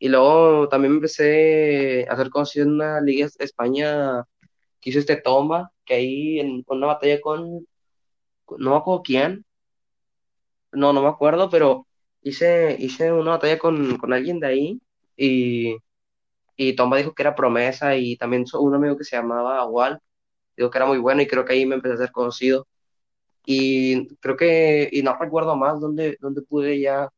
Y 0.03 0.09
luego 0.09 0.67
también 0.67 0.91
me 0.91 0.97
empecé 0.97 2.05
a 2.09 2.13
hacer 2.13 2.29
conocido 2.29 2.65
en 2.65 2.73
una 2.73 2.99
liga 2.99 3.29
España 3.39 4.25
que 4.81 4.89
hizo 4.89 4.99
este 4.99 5.15
Tomba, 5.15 5.71
que 5.85 5.93
ahí 5.93 6.39
en 6.41 6.65
una 6.67 6.87
batalla 6.87 7.21
con, 7.21 7.65
no 8.57 8.71
me 8.71 8.75
acuerdo 8.77 9.01
quién, 9.03 9.45
no, 10.73 10.91
no 10.91 11.01
me 11.03 11.07
acuerdo, 11.07 11.49
pero 11.49 11.87
hice, 12.21 12.75
hice 12.79 13.13
una 13.13 13.31
batalla 13.31 13.57
con, 13.59 13.97
con 13.97 14.11
alguien 14.11 14.41
de 14.41 14.47
ahí 14.47 14.81
y, 15.15 15.77
y 16.57 16.75
Tomba 16.75 16.97
dijo 16.97 17.13
que 17.13 17.23
era 17.23 17.35
promesa 17.35 17.95
y 17.95 18.17
también 18.17 18.45
un 18.53 18.75
amigo 18.75 18.97
que 18.97 19.05
se 19.05 19.15
llamaba 19.15 19.65
Wal, 19.65 20.01
dijo 20.57 20.69
que 20.69 20.77
era 20.79 20.87
muy 20.87 20.97
bueno 20.99 21.21
y 21.21 21.27
creo 21.27 21.45
que 21.45 21.53
ahí 21.53 21.65
me 21.65 21.75
empecé 21.75 21.93
a 21.93 21.95
hacer 21.95 22.11
conocido. 22.11 22.67
Y 23.45 24.15
creo 24.17 24.37
que, 24.37 24.89
y 24.91 25.03
no 25.03 25.17
recuerdo 25.17 25.55
más 25.55 25.79
dónde, 25.81 26.17
dónde 26.21 26.41
pude 26.43 26.79
ya 26.79 27.09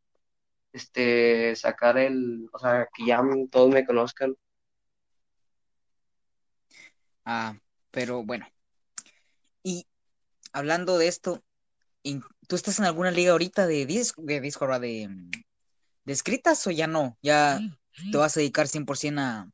este, 0.75 1.55
sacar 1.55 1.97
el, 1.97 2.49
o 2.51 2.59
sea, 2.59 2.89
que 2.93 3.05
ya 3.05 3.21
todos 3.49 3.69
me 3.73 3.85
conozcan. 3.85 4.35
Ah, 7.23 7.57
pero 7.91 8.23
bueno. 8.25 8.45
Y 9.63 9.87
hablando 10.51 10.97
de 10.97 11.07
esto, 11.07 11.41
¿tú 12.47 12.55
estás 12.57 12.77
en 12.79 12.85
alguna 12.85 13.09
liga 13.11 13.31
ahorita 13.31 13.67
de, 13.67 13.85
dis 13.85 14.13
de 14.17 14.41
Discord, 14.41 14.69
¿verdad? 14.69 14.81
de, 14.81 15.09
de 16.03 16.13
escritas 16.13 16.67
o 16.67 16.71
ya 16.71 16.87
no? 16.87 17.17
Ya 17.21 17.61
te 18.11 18.17
vas 18.17 18.35
a 18.35 18.41
dedicar 18.41 18.67
100% 18.67 19.17
a, 19.21 19.49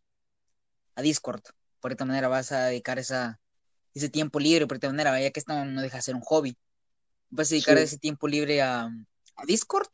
a 0.95 1.01
Discord. 1.03 1.43
Por 1.79 1.91
esta 1.91 2.05
manera 2.05 2.29
vas 2.29 2.51
a 2.51 2.65
dedicar 2.65 2.97
esa, 2.97 3.39
ese 3.93 4.09
tiempo 4.09 4.39
libre, 4.39 4.65
por 4.65 4.77
esta 4.77 4.87
manera, 4.87 5.21
ya 5.21 5.29
que 5.29 5.39
esto 5.39 5.53
no 5.65 5.81
deja 5.83 5.97
de 5.97 6.01
ser 6.01 6.15
un 6.15 6.21
hobby. 6.21 6.57
¿Vas 7.29 7.49
a 7.49 7.53
dedicar 7.53 7.77
Sí. 7.77 7.83
ese 7.83 7.97
tiempo 7.99 8.27
libre 8.27 8.63
a, 8.63 8.85
a 8.85 9.45
Discord? 9.45 9.87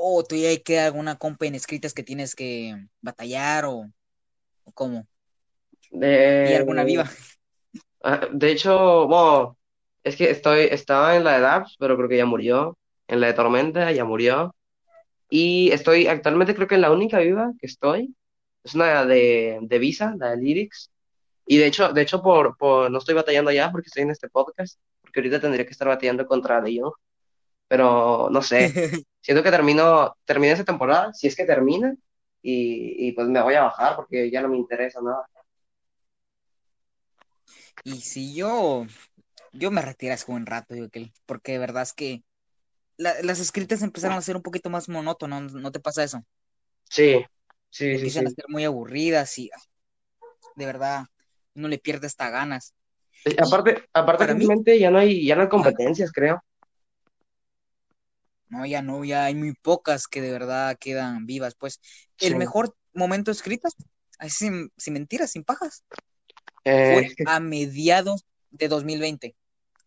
¿O 0.00 0.22
todavía 0.24 0.50
hay 0.50 0.60
que 0.62 0.78
alguna 0.80 1.18
compa 1.18 1.46
en 1.46 1.54
escritas 1.56 1.92
que 1.94 2.04
tienes 2.04 2.34
que 2.34 2.76
batallar 3.00 3.64
o, 3.66 3.90
o 4.64 4.72
cómo? 4.72 5.06
¿Y 6.42 6.54
alguna 6.54 6.84
De, 6.84 6.84
viva? 6.84 7.10
ah, 8.02 8.28
de 8.32 8.50
hecho, 8.52 9.06
bueno, 9.06 9.56
es 10.04 10.16
que 10.16 10.30
estoy, 10.30 10.62
estaba 10.70 11.16
en 11.16 11.24
la 11.24 11.34
de 11.34 11.40
Daps, 11.40 11.76
pero 11.78 11.96
creo 11.96 12.08
que 12.08 12.16
ya 12.18 12.26
murió. 12.26 12.78
En 13.08 13.20
la 13.20 13.28
de 13.28 13.34
Tormenta 13.34 13.90
ya 13.92 14.04
murió. 14.04 14.54
Y 15.30 15.70
estoy, 15.72 16.06
actualmente 16.08 16.54
creo 16.54 16.68
que 16.68 16.76
en 16.76 16.82
la 16.82 16.92
única 16.92 17.18
viva 17.20 17.52
que 17.60 17.66
estoy 17.66 18.14
es 18.64 18.74
una 18.74 19.04
de, 19.06 19.58
de 19.62 19.78
Visa, 19.78 20.14
la 20.18 20.30
de 20.32 20.38
Lyrics. 20.38 20.90
Y 21.46 21.58
de 21.58 21.66
hecho, 21.68 21.92
de 21.92 22.02
hecho 22.02 22.22
por, 22.22 22.56
por, 22.58 22.90
no 22.90 22.98
estoy 22.98 23.14
batallando 23.14 23.50
ya 23.52 23.70
porque 23.72 23.88
estoy 23.88 24.04
en 24.04 24.10
este 24.10 24.28
podcast, 24.30 24.80
porque 25.02 25.20
ahorita 25.20 25.40
tendría 25.40 25.64
que 25.66 25.72
estar 25.72 25.88
batallando 25.88 26.26
contra 26.26 26.60
De 26.62 26.78
Jong, 26.80 26.94
pero 27.68 28.28
no 28.30 28.42
sé. 28.42 28.76
Siento 29.20 29.42
que 29.42 29.50
termino, 29.50 30.16
termina 30.24 30.54
esa 30.54 30.64
temporada, 30.64 31.12
si 31.12 31.26
es 31.28 31.36
que 31.36 31.44
termina, 31.44 31.94
y, 32.42 33.08
y 33.08 33.12
pues 33.12 33.28
me 33.28 33.42
voy 33.42 33.54
a 33.54 33.62
bajar 33.64 33.96
porque 33.96 34.30
ya 34.30 34.42
no 34.42 34.48
me 34.48 34.56
interesa 34.58 35.00
nada. 35.02 35.26
Y 37.84 38.00
si 38.02 38.34
yo, 38.34 38.86
yo 39.52 39.70
me 39.70 39.82
retiré 39.82 40.12
hace 40.14 40.30
un 40.32 40.46
rato, 40.46 40.74
porque 41.26 41.52
de 41.52 41.58
verdad 41.58 41.82
es 41.82 41.92
que 41.92 42.22
la- 42.98 43.22
las 43.22 43.40
escritas 43.40 43.82
empezaron 43.82 44.18
a 44.18 44.22
ser 44.22 44.36
un 44.36 44.42
poquito 44.42 44.70
más 44.70 44.88
monótonas, 44.88 45.54
¿no, 45.54 45.60
no 45.60 45.72
te 45.72 45.80
pasa 45.80 46.04
eso? 46.04 46.24
Sí, 46.90 47.24
sí, 47.70 47.98
sí, 47.98 48.10
Empiezan 48.10 48.26
a 48.26 48.30
sí. 48.30 48.34
ser 48.34 48.44
muy 48.48 48.64
aburridas 48.64 49.36
y 49.38 49.50
ah, 49.54 49.60
de 50.56 50.66
verdad 50.66 51.06
uno 51.54 51.68
le 51.68 51.78
pierde 51.78 52.06
hasta 52.06 52.30
ganas. 52.30 52.74
Aparte, 53.38 53.84
aparte 53.92 54.24
para 54.24 54.34
mí, 54.34 54.46
ya 54.78 54.90
no 54.90 54.98
hay, 54.98 55.24
ya 55.26 55.36
no 55.36 55.42
hay 55.42 55.48
competencias, 55.48 56.12
creo. 56.12 56.42
No, 58.50 58.66
ya 58.66 58.82
no, 58.82 59.04
ya 59.04 59.24
hay 59.26 59.34
muy 59.34 59.54
pocas 59.54 60.08
que 60.08 60.20
de 60.22 60.32
verdad 60.32 60.76
quedan 60.78 61.26
vivas. 61.26 61.54
Pues 61.54 61.80
Sí. 62.16 62.26
el 62.28 62.36
mejor 62.36 62.74
momento 62.94 63.30
escritas, 63.30 63.74
así 64.18 64.46
sin, 64.46 64.72
sin 64.76 64.94
mentiras, 64.94 65.30
sin 65.32 65.44
pajas, 65.44 65.84
Eh, 66.64 67.06
fue 67.06 67.08
a 67.24 67.40
mediados 67.40 68.24
de 68.50 68.68
2020. 68.68 69.36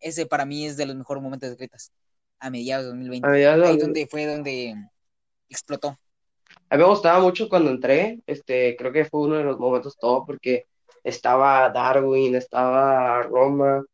Ese 0.00 0.26
para 0.26 0.44
mí 0.46 0.66
es 0.66 0.76
de 0.76 0.86
los 0.86 0.96
mejores 0.96 1.22
momentos 1.22 1.50
escritas, 1.50 1.92
a 2.38 2.50
mediados 2.50 2.84
de 2.86 2.90
a 2.90 2.90
2020. 2.90 3.30
mí, 3.30 3.40
ya 3.40 3.56
Ahí 3.60 3.76
donde 3.78 4.06
fue 4.06 4.26
donde 4.26 4.74
explotó. 5.48 5.98
a 6.70 6.76
mí 6.76 6.82
me 6.82 6.88
gustaba 6.88 7.20
mucho 7.20 7.48
cuando 7.48 7.70
entré, 7.70 8.20
este, 8.26 8.76
creo 8.76 8.92
que 8.92 9.04
fue 9.04 9.20
uno 9.22 9.36
de 9.36 9.44
los 9.44 9.58
momentos 9.58 9.96
todo 9.98 10.24
porque 10.24 10.64
estaba 11.04 11.68
Darwin, 11.70 12.34
estaba 12.36 13.22
Roma, 13.22 13.84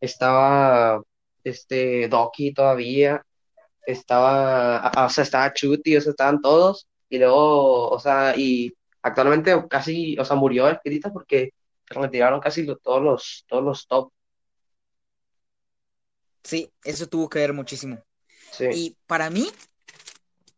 estaba 0.00 1.02
este 1.44 2.08
Doki 2.08 2.52
todavía, 2.52 3.22
estaba, 3.86 4.92
o 5.06 5.08
sea, 5.10 5.24
estaba 5.24 5.52
Chuti, 5.52 5.96
o 5.96 6.00
sea, 6.00 6.10
estaban 6.10 6.40
todos, 6.40 6.88
y 7.08 7.18
luego, 7.18 7.88
o 7.90 7.98
sea, 7.98 8.34
y 8.36 8.74
actualmente 9.02 9.54
casi, 9.68 10.18
o 10.18 10.24
sea, 10.24 10.36
murió 10.36 10.68
Escrita 10.68 11.12
porque 11.12 11.52
retiraron 11.86 12.40
casi 12.40 12.66
todos 12.82 13.02
los, 13.02 13.44
todos 13.48 13.64
los 13.64 13.86
top, 13.86 14.12
Sí, 16.46 16.72
eso 16.84 17.08
tuvo 17.08 17.28
que 17.28 17.40
ver 17.40 17.52
muchísimo. 17.52 18.00
sí, 18.52 18.66
Y 18.72 18.96
para 19.08 19.30
mí, 19.30 19.50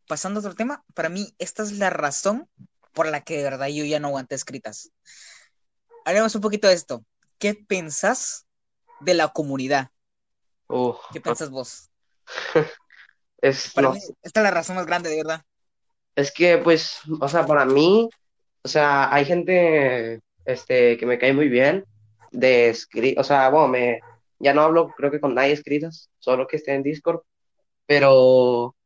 pasando 0.07 0.39
a 0.39 0.43
otro 0.43 0.55
tema, 0.55 0.85
para 0.95 1.09
mí 1.09 1.35
esta 1.39 1.63
es 1.63 1.73
la 1.79 1.89
razón 1.89 2.47
por 2.93 3.07
la 3.09 3.23
que 3.23 3.39
de 3.39 3.45
verdad 3.45 3.69
yo 3.69 3.85
ya 3.87 3.99
no 3.99 4.09
aguanté 4.09 4.35
escritas. 4.35 4.91
Hablemos 6.05 6.35
un 6.35 6.41
poquito 6.43 6.69
de 6.69 6.75
esto. 6.75 7.05
¿Qué 7.39 7.55
pensás 7.55 8.47
de 9.01 9.15
la 9.15 9.29
comunidad? 9.29 9.91
Uf, 10.69 10.99
¿Qué 11.13 11.21
pensás 11.21 11.51
vos? 11.51 11.91
es, 13.43 13.73
Para 13.73 13.89
no, 13.89 13.91
mí, 13.91 13.99
esta 14.23 14.41
es 14.41 14.45
la 14.45 14.51
razón 14.51 14.77
más 14.77 14.85
grande, 14.87 15.09
de 15.11 15.17
verdad. 15.17 15.43
es 16.17 16.33
que, 16.33 16.59
pues, 16.59 17.01
o 17.21 17.29
sea, 17.29 17.47
para 17.47 17.65
mí, 17.65 18.09
o 18.65 18.69
sea, 18.69 19.13
hay 19.15 19.25
gente, 19.25 20.21
este, 20.45 20.97
que 20.99 21.07
me 21.07 21.19
cae 21.19 21.33
muy 21.33 21.49
bien, 21.49 21.85
de 22.33 22.71
escri- 22.73 23.15
o 23.19 23.25
sea, 23.25 23.49
bueno, 23.51 23.69
me, 23.69 24.01
ya 24.39 24.55
no 24.55 24.63
hablo, 24.63 24.95
creo 24.97 25.11
que 25.11 25.21
con 25.21 25.35
nadie 25.35 25.53
escritas, 25.53 26.11
solo 26.19 26.47
que 26.47 26.57
esté 26.57 26.75
en 26.75 26.83
Discord, 26.83 27.21
pero 27.87 28.77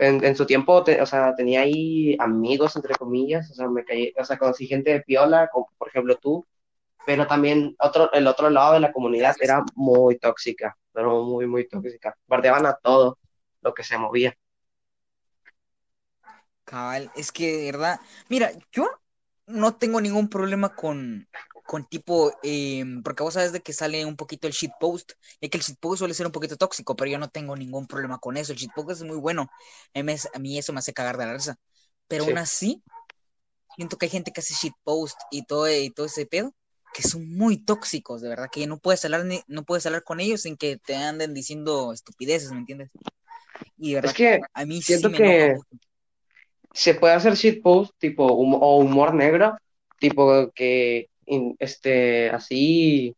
en, 0.00 0.24
en 0.24 0.36
su 0.36 0.46
tiempo, 0.46 0.84
te- 0.84 1.02
o 1.02 1.06
sea, 1.06 1.34
tenía 1.36 1.62
ahí 1.62 2.16
amigos, 2.20 2.76
entre 2.76 2.96
comillas, 2.96 3.50
o 3.52 3.54
sea, 3.54 3.68
me 3.68 3.84
caí, 3.84 4.12
o 4.18 4.24
sea, 4.24 4.38
conocí 4.38 4.66
gente 4.68 4.92
de 4.92 5.02
piola, 5.02 5.48
como 5.52 5.68
por 5.78 5.88
ejemplo 5.88 6.16
tú, 6.16 6.46
pero 7.06 7.26
también 7.26 7.74
otro, 7.80 8.12
el 8.12 8.26
otro 8.26 8.50
lado 8.50 8.74
de 8.74 8.80
la 8.80 8.92
comunidad 8.92 9.36
era 9.40 9.64
muy 9.74 10.18
tóxica, 10.18 10.76
pero 10.92 11.22
muy, 11.24 11.46
muy 11.46 11.66
tóxica. 11.68 12.14
Bardeaban 12.26 12.66
a 12.66 12.74
todo 12.82 13.18
lo 13.62 13.74
que 13.74 13.84
se 13.84 13.98
movía. 13.98 14.36
Cabal, 16.64 17.10
es 17.16 17.32
que 17.32 17.56
de 17.56 17.72
verdad, 17.72 18.00
mira, 18.28 18.52
yo 18.72 18.88
no 19.46 19.76
tengo 19.76 20.00
ningún 20.00 20.28
problema 20.28 20.74
con, 20.74 21.26
con 21.66 21.86
tipo, 21.86 22.32
eh, 22.42 22.84
porque 23.02 23.22
vos 23.22 23.34
sabes 23.34 23.52
de 23.52 23.60
que 23.60 23.72
sale 23.72 24.04
un 24.04 24.16
poquito 24.16 24.46
el 24.46 24.52
shitpost, 24.52 25.12
ya 25.40 25.48
que 25.48 25.56
el 25.58 25.64
shitpost 25.64 25.98
suele 26.00 26.12
ser 26.14 26.26
un 26.26 26.32
poquito 26.32 26.56
tóxico, 26.56 26.94
pero 26.94 27.10
yo 27.10 27.18
no 27.18 27.30
tengo 27.30 27.56
ningún 27.56 27.86
problema 27.86 28.18
con 28.18 28.36
eso, 28.36 28.52
el 28.52 28.58
shitpost 28.58 28.90
es 28.90 29.02
muy 29.02 29.16
bueno, 29.16 29.48
a 29.94 30.02
mí, 30.02 30.14
a 30.34 30.38
mí 30.38 30.58
eso 30.58 30.72
me 30.74 30.80
hace 30.80 30.92
cagar 30.92 31.16
de 31.16 31.26
la 31.26 31.32
risa, 31.34 31.56
pero 32.06 32.24
Sí. 32.24 32.30
aún 32.30 32.38
así, 32.38 32.82
siento 33.76 33.96
que 33.98 34.06
hay 34.06 34.10
gente 34.10 34.32
que 34.32 34.40
hace 34.40 34.54
shitpost 34.54 35.18
y 35.30 35.44
todo, 35.46 35.70
y 35.72 35.90
todo 35.90 36.06
ese 36.06 36.26
pedo, 36.26 36.54
que 36.94 37.02
son 37.02 37.28
muy 37.36 37.58
tóxicos, 37.64 38.20
de 38.22 38.28
verdad, 38.28 38.48
que 38.52 38.66
no 38.66 38.78
puedes 38.78 39.04
hablar, 39.04 39.24
ni, 39.24 39.42
no 39.46 39.64
puedes 39.64 39.86
hablar 39.86 40.04
con 40.04 40.20
ellos 40.20 40.42
sin 40.42 40.56
que 40.56 40.78
te 40.78 40.96
anden 40.96 41.34
diciendo 41.34 41.92
estupideces, 41.92 42.52
¿me 42.52 42.58
entiendes? 42.60 42.90
Y 43.78 43.90
de 43.90 43.94
verdad, 43.96 44.12
Es 44.12 44.14
que 44.14 44.40
a 44.54 44.64
mí 44.66 44.82
sí 44.82 45.08
siento 45.08 45.10
me 45.10 45.18
enoja 45.18 45.48
que 45.48 45.54
mucho. 45.54 45.78
se 46.72 46.94
puede 46.94 47.14
hacer 47.14 47.34
shitpost 47.34 47.92
tipo 47.98 48.24
hum- 48.32 48.54
o 48.60 48.78
humor 48.78 49.14
negro, 49.14 49.56
tipo 49.98 50.50
que 50.54 51.08
este 51.58 52.30
así 52.30 53.14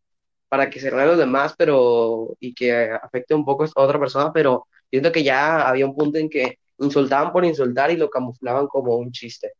para 0.49 0.69
que 0.69 0.79
se 0.79 0.89
rían 0.89 1.07
los 1.07 1.17
demás, 1.17 1.55
pero 1.57 2.35
y 2.39 2.53
que 2.53 2.73
afecte 2.91 3.33
un 3.35 3.45
poco 3.45 3.63
a 3.65 3.81
otra 3.83 3.99
persona, 3.99 4.33
pero 4.33 4.67
siento 4.89 5.11
que 5.11 5.23
ya 5.23 5.67
había 5.69 5.85
un 5.85 5.95
punto 5.95 6.17
en 6.19 6.29
que 6.29 6.59
insultaban 6.79 7.31
por 7.31 7.45
insultar 7.45 7.91
y 7.91 7.97
lo 7.97 8.09
camuflaban 8.09 8.67
como 8.67 8.95
un 8.97 9.11
chiste. 9.11 9.53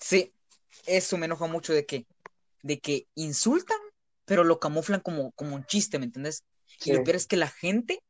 Sí, 0.00 0.34
eso 0.86 1.16
me 1.18 1.26
enoja 1.26 1.46
mucho 1.46 1.72
de 1.72 1.86
que, 1.86 2.06
de 2.62 2.80
que 2.80 3.08
insultan, 3.14 3.78
pero 4.24 4.44
lo 4.44 4.58
camuflan 4.60 5.00
como, 5.00 5.32
como 5.32 5.56
un 5.56 5.64
chiste, 5.66 5.98
¿me 5.98 6.06
entendés? 6.06 6.44
Sí, 6.78 6.90
Y 6.90 6.92
lo 6.92 7.02
peor 7.02 7.16
es 7.16 7.26
que 7.26 7.36
la 7.36 7.48
gente 7.48 8.02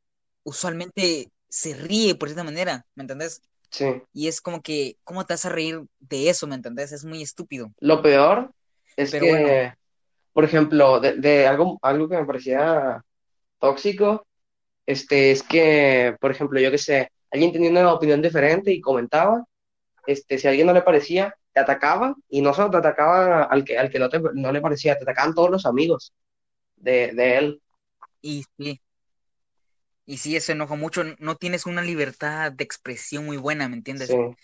usualmente 0.45 1.31
se 1.49 1.75
ríe 1.75 2.15
por 2.15 2.29
esta 2.29 2.45
manera, 2.45 2.87
¿me 2.95 3.03
entendés? 3.05 3.43
sí. 3.71 4.03
Y 4.13 4.29
es 4.29 4.41
como 4.41 4.63
que, 4.63 4.99
¿cómo 5.05 5.27
te 5.27 5.35
vas 5.35 5.45
a 5.47 5.51
reír 5.51 5.83
de 6.01 6.31
eso, 6.31 6.47
¿me 6.47 6.57
entendés? 6.57 6.93
Es 6.93 7.05
muy 7.05 7.23
estúpido. 7.23 7.75
Lo 7.81 8.03
peor 8.03 8.53
es 8.97 9.15
Pero 9.15 9.27
bueno, 9.27 9.55
que, 9.55 9.73
por 10.33 10.45
ejemplo, 10.45 11.01
de, 11.01 11.15
de 11.17 11.47
algo, 11.47 11.79
algo 11.83 12.09
que 12.09 12.19
me 12.19 12.27
parecía 12.27 13.03
tóxico, 13.61 14.27
este, 14.87 15.33
es 15.33 15.43
que, 15.43 16.17
por 16.21 16.31
ejemplo, 16.33 16.61
yo 16.61 16.71
qué 16.71 16.79
sé, 16.79 17.11
alguien 17.33 17.53
tenía 17.53 17.71
una 17.71 17.95
opinión 17.95 18.23
diferente 18.23 18.73
y 18.73 18.81
comentaba, 18.81 19.45
este, 20.07 20.39
si 20.39 20.47
a 20.49 20.51
alguien 20.51 20.67
no 20.69 20.75
le 20.75 20.83
parecía, 20.83 21.35
te 21.53 21.61
atacaba, 21.61 22.15
y 22.29 22.43
no 22.43 22.55
solo 22.55 22.71
te 22.71 22.79
atacaba 22.79 23.45
al 23.45 23.65
que, 23.65 23.79
al 23.79 23.91
que 23.91 23.99
no, 24.01 24.09
te- 24.11 24.21
no 24.35 24.53
le 24.53 24.61
parecía, 24.63 24.97
te 24.99 25.05
atacaban 25.05 25.35
todos 25.35 25.51
los 25.51 25.67
amigos 25.67 26.15
de, 26.77 27.13
de 27.15 27.39
él. 27.39 27.63
y 28.23 28.45
sí, 28.57 28.81
y 30.13 30.19
sí, 30.19 30.37
eso 30.37 30.53
enoja 30.53 30.75
mucho. 30.77 31.05
No 31.19 31.37
tienes 31.37 31.67
una 31.67 31.83
libertad 31.83 32.53
de 32.53 32.65
expresión 32.65 33.27
muy 33.27 33.37
buena, 33.37 33.69
¿me 33.69 33.77
entiendes? 33.77 34.11
Sí, 34.11 34.37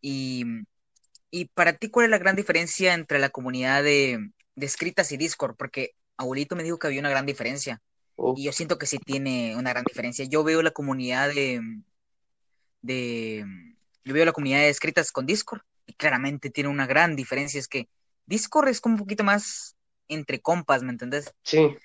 Y, 0.00 0.44
y 1.30 1.46
para 1.46 1.74
ti, 1.74 1.90
¿cuál 1.90 2.06
es 2.06 2.10
la 2.10 2.18
gran 2.18 2.36
diferencia 2.36 2.94
entre 2.94 3.18
la 3.18 3.30
comunidad 3.30 3.82
de, 3.84 4.18
de 4.56 4.66
escritas 4.66 5.12
y 5.12 5.16
Discord? 5.16 5.56
Porque 5.56 5.92
abuelito 6.16 6.56
me 6.56 6.62
dijo 6.64 6.78
que 6.78 6.88
había 6.88 7.00
una 7.00 7.10
gran 7.10 7.26
diferencia. 7.26 7.82
Y 8.34 8.44
yo 8.44 8.52
siento 8.52 8.78
que 8.78 8.86
sí 8.86 8.98
tiene 9.00 9.56
una 9.56 9.70
gran 9.72 9.84
diferencia. 9.86 10.24
Yo 10.26 10.44
veo 10.44 10.62
la 10.62 10.72
comunidad 10.72 11.30
de, 11.34 11.60
de 12.80 13.44
yo 14.04 14.14
veo 14.14 14.24
la 14.24 14.32
comunidad 14.32 14.60
de 14.60 14.68
escritas 14.68 15.12
con 15.12 15.26
Discord 15.26 15.62
y 15.86 15.94
claramente 15.94 16.50
tiene 16.50 16.70
una 16.70 16.86
gran 16.86 17.16
diferencia. 17.16 17.58
Es 17.60 17.68
que 17.68 17.88
Discord 18.26 18.68
es 18.68 18.80
como 18.80 18.94
un 18.96 19.00
poquito 19.00 19.24
más 19.24 19.76
entre 20.08 20.40
compas, 20.40 20.82
¿me 20.82 20.90
entendés? 20.92 21.34
sí. 21.44 21.78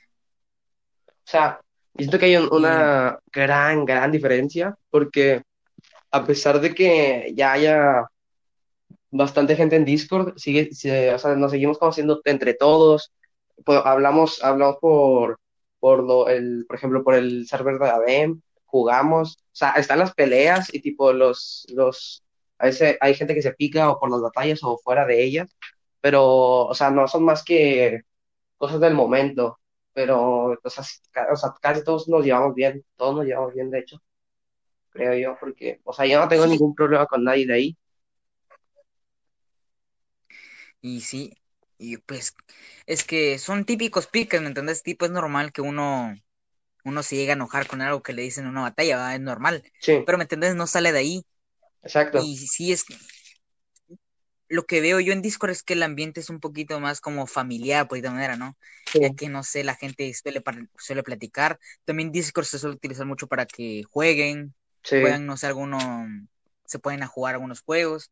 O 1.05 1.29
sea, 1.29 1.61
yo 1.97 2.03
siento 2.03 2.19
que 2.19 2.25
hay 2.25 2.37
un- 2.37 2.45
Y 2.51 2.55
una 2.55 3.19
gran, 3.31 3.85
gran 3.85 4.11
diferencia 4.11 4.75
porque 4.89 5.41
a 6.11 6.25
pesar 6.25 6.59
de 6.61 6.73
que 6.75 7.33
ya 7.35 7.53
haya 7.53 8.07
bastante 9.11 9.55
gente 9.55 9.75
en 9.75 9.85
Discord, 9.85 10.37
sigue, 10.37 10.73
se- 10.73 11.13
o 11.13 11.19
sea, 11.19 11.35
nos 11.35 11.51
seguimos 11.51 11.77
conociendo 11.77 12.21
entre 12.25 12.53
todos, 12.53 13.11
pues, 13.65 13.79
hablamos, 13.83 14.43
hablamos 14.43 14.77
por, 14.81 15.39
por 15.79 16.03
lo, 16.03 16.27
el, 16.29 16.65
por 16.67 16.77
ejemplo, 16.77 17.03
por 17.03 17.15
el 17.15 17.47
server 17.47 17.77
de 17.79 17.89
ADEM, 17.89 18.41
jugamos, 18.65 19.37
o 19.39 19.55
sea, 19.55 19.71
están 19.71 19.99
las 19.99 20.13
peleas 20.13 20.73
y 20.73 20.81
tipo 20.81 21.13
los, 21.13 21.65
los, 21.69 22.23
a 22.59 22.65
veces 22.67 22.97
hay 23.01 23.15
gente 23.15 23.33
que 23.33 23.41
se 23.41 23.53
pica 23.53 23.89
o 23.91 23.99
por 23.99 24.11
las 24.11 24.21
batallas 24.21 24.59
o 24.63 24.77
fuera 24.77 25.05
de 25.05 25.23
ellas, 25.23 25.49
pero, 26.01 26.25
o 26.67 26.73
sea, 26.73 26.91
no 26.91 27.07
son 27.07 27.23
más 27.23 27.43
que 27.43 28.01
cosas 28.57 28.79
del 28.79 28.93
momento, 28.93 29.59
pero, 29.97 30.51
o 30.63 30.69
sea, 30.69 30.83
o 31.33 31.35
sea, 31.35 31.53
casi 31.61 31.83
todos 31.83 32.07
nos 32.07 32.23
llevamos 32.23 32.53
bien, 32.55 32.85
todos 32.97 33.15
nos 33.15 33.25
llevamos 33.25 33.53
bien, 33.55 33.71
de 33.71 33.79
hecho, 33.79 33.97
creo 34.91 35.15
yo, 35.15 35.37
porque, 35.39 35.81
o 35.85 35.93
sea, 35.93 36.05
yo 36.07 36.19
no 36.19 36.27
tengo 36.29 36.47
ningún 36.47 36.75
problema 36.75 37.07
con 37.07 37.23
nadie 37.23 37.47
de 37.47 37.53
ahí. 37.55 37.77
y 40.81 41.01
sí, 41.01 41.33
y 41.77 41.97
pues 41.97 42.35
es 42.85 43.03
que 43.03 43.39
son 43.39 43.65
típicos 43.65 44.07
piques, 44.07 44.41
¿me 44.41 44.47
entendés? 44.47 44.83
Tipo, 44.83 45.05
es 45.05 45.11
normal 45.11 45.51
que 45.51 45.61
uno, 45.61 46.15
uno 46.85 47.03
se 47.03 47.15
llegue 47.17 47.31
a 47.31 47.33
enojar 47.35 47.67
con 47.67 47.81
algo 47.81 48.03
que 48.03 48.13
le 48.13 48.23
dicen 48.23 48.45
en 48.45 48.51
una 48.51 48.63
batalla. 48.63 49.15
Es 49.15 49.21
normal, 49.21 49.63
Sí, 49.79 50.05
pero 50.05 50.17
¿me 50.19 50.25
entendés? 50.25 50.55
No 50.55 50.67
sale 50.67 50.91
de 50.91 50.99
ahí. 50.99 51.25
exacto. 51.83 52.31
Y 52.31 52.37
sí 52.47 52.71
es 52.73 52.85
lo 54.49 54.65
que 54.65 54.81
veo 54.81 54.99
yo 54.99 55.13
en 55.13 55.21
Discord 55.21 55.51
es 55.51 55.63
que 55.63 55.73
el 55.73 55.83
ambiente 55.83 56.19
es 56.21 56.29
un 56.29 56.39
poquito 56.39 56.79
más 56.79 57.01
como 57.01 57.27
familiar, 57.27 57.87
por 57.87 58.01
de 58.01 58.09
manera, 58.09 58.35
¿no? 58.37 58.57
Ya 58.99 59.11
que, 59.11 59.29
no 59.29 59.43
sé, 59.43 59.63
la 59.63 59.75
gente 59.75 60.11
suele, 60.13 60.41
suele 60.77 61.03
platicar. 61.03 61.59
También 61.85 62.11
Discord 62.11 62.45
se 62.45 62.59
suele 62.59 62.75
utilizar 62.75 63.05
mucho 63.05 63.27
para 63.27 63.45
que 63.45 63.83
jueguen, 63.83 64.55
sí. 64.83 64.97
puedan, 64.99 65.25
no 65.25 65.37
sé, 65.37 65.47
alguno, 65.47 65.79
se 66.65 66.79
pueden 66.79 67.03
a 67.03 67.07
jugar 67.07 67.35
algunos 67.35 67.61
juegos. 67.61 68.11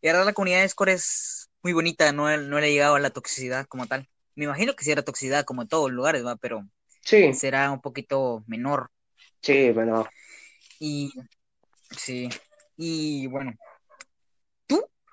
Y 0.00 0.06
la 0.06 0.12
verdad 0.14 0.26
la 0.26 0.32
comunidad 0.34 0.58
de 0.58 0.62
Discord 0.64 0.90
es 0.90 1.50
muy 1.62 1.72
bonita, 1.72 2.12
no, 2.12 2.36
no 2.36 2.60
le 2.60 2.66
ha 2.66 2.70
llegado 2.70 2.94
a 2.96 3.00
la 3.00 3.10
toxicidad 3.10 3.66
como 3.66 3.86
tal. 3.86 4.08
Me 4.34 4.44
imagino 4.44 4.74
que 4.76 4.84
sí 4.84 4.90
era 4.92 5.02
toxicidad 5.04 5.44
como 5.44 5.62
en 5.62 5.68
todos 5.68 5.90
los 5.90 5.96
lugares, 5.96 6.24
¿va? 6.24 6.36
Pero 6.36 6.68
Sí, 7.04 7.32
será 7.32 7.70
un 7.72 7.80
poquito 7.82 8.44
menor. 8.46 8.90
sí, 9.42 9.70
bueno, 9.72 10.04
Y 10.78 11.12
sí, 11.98 12.28
y 12.76 13.26
bueno. 13.28 13.52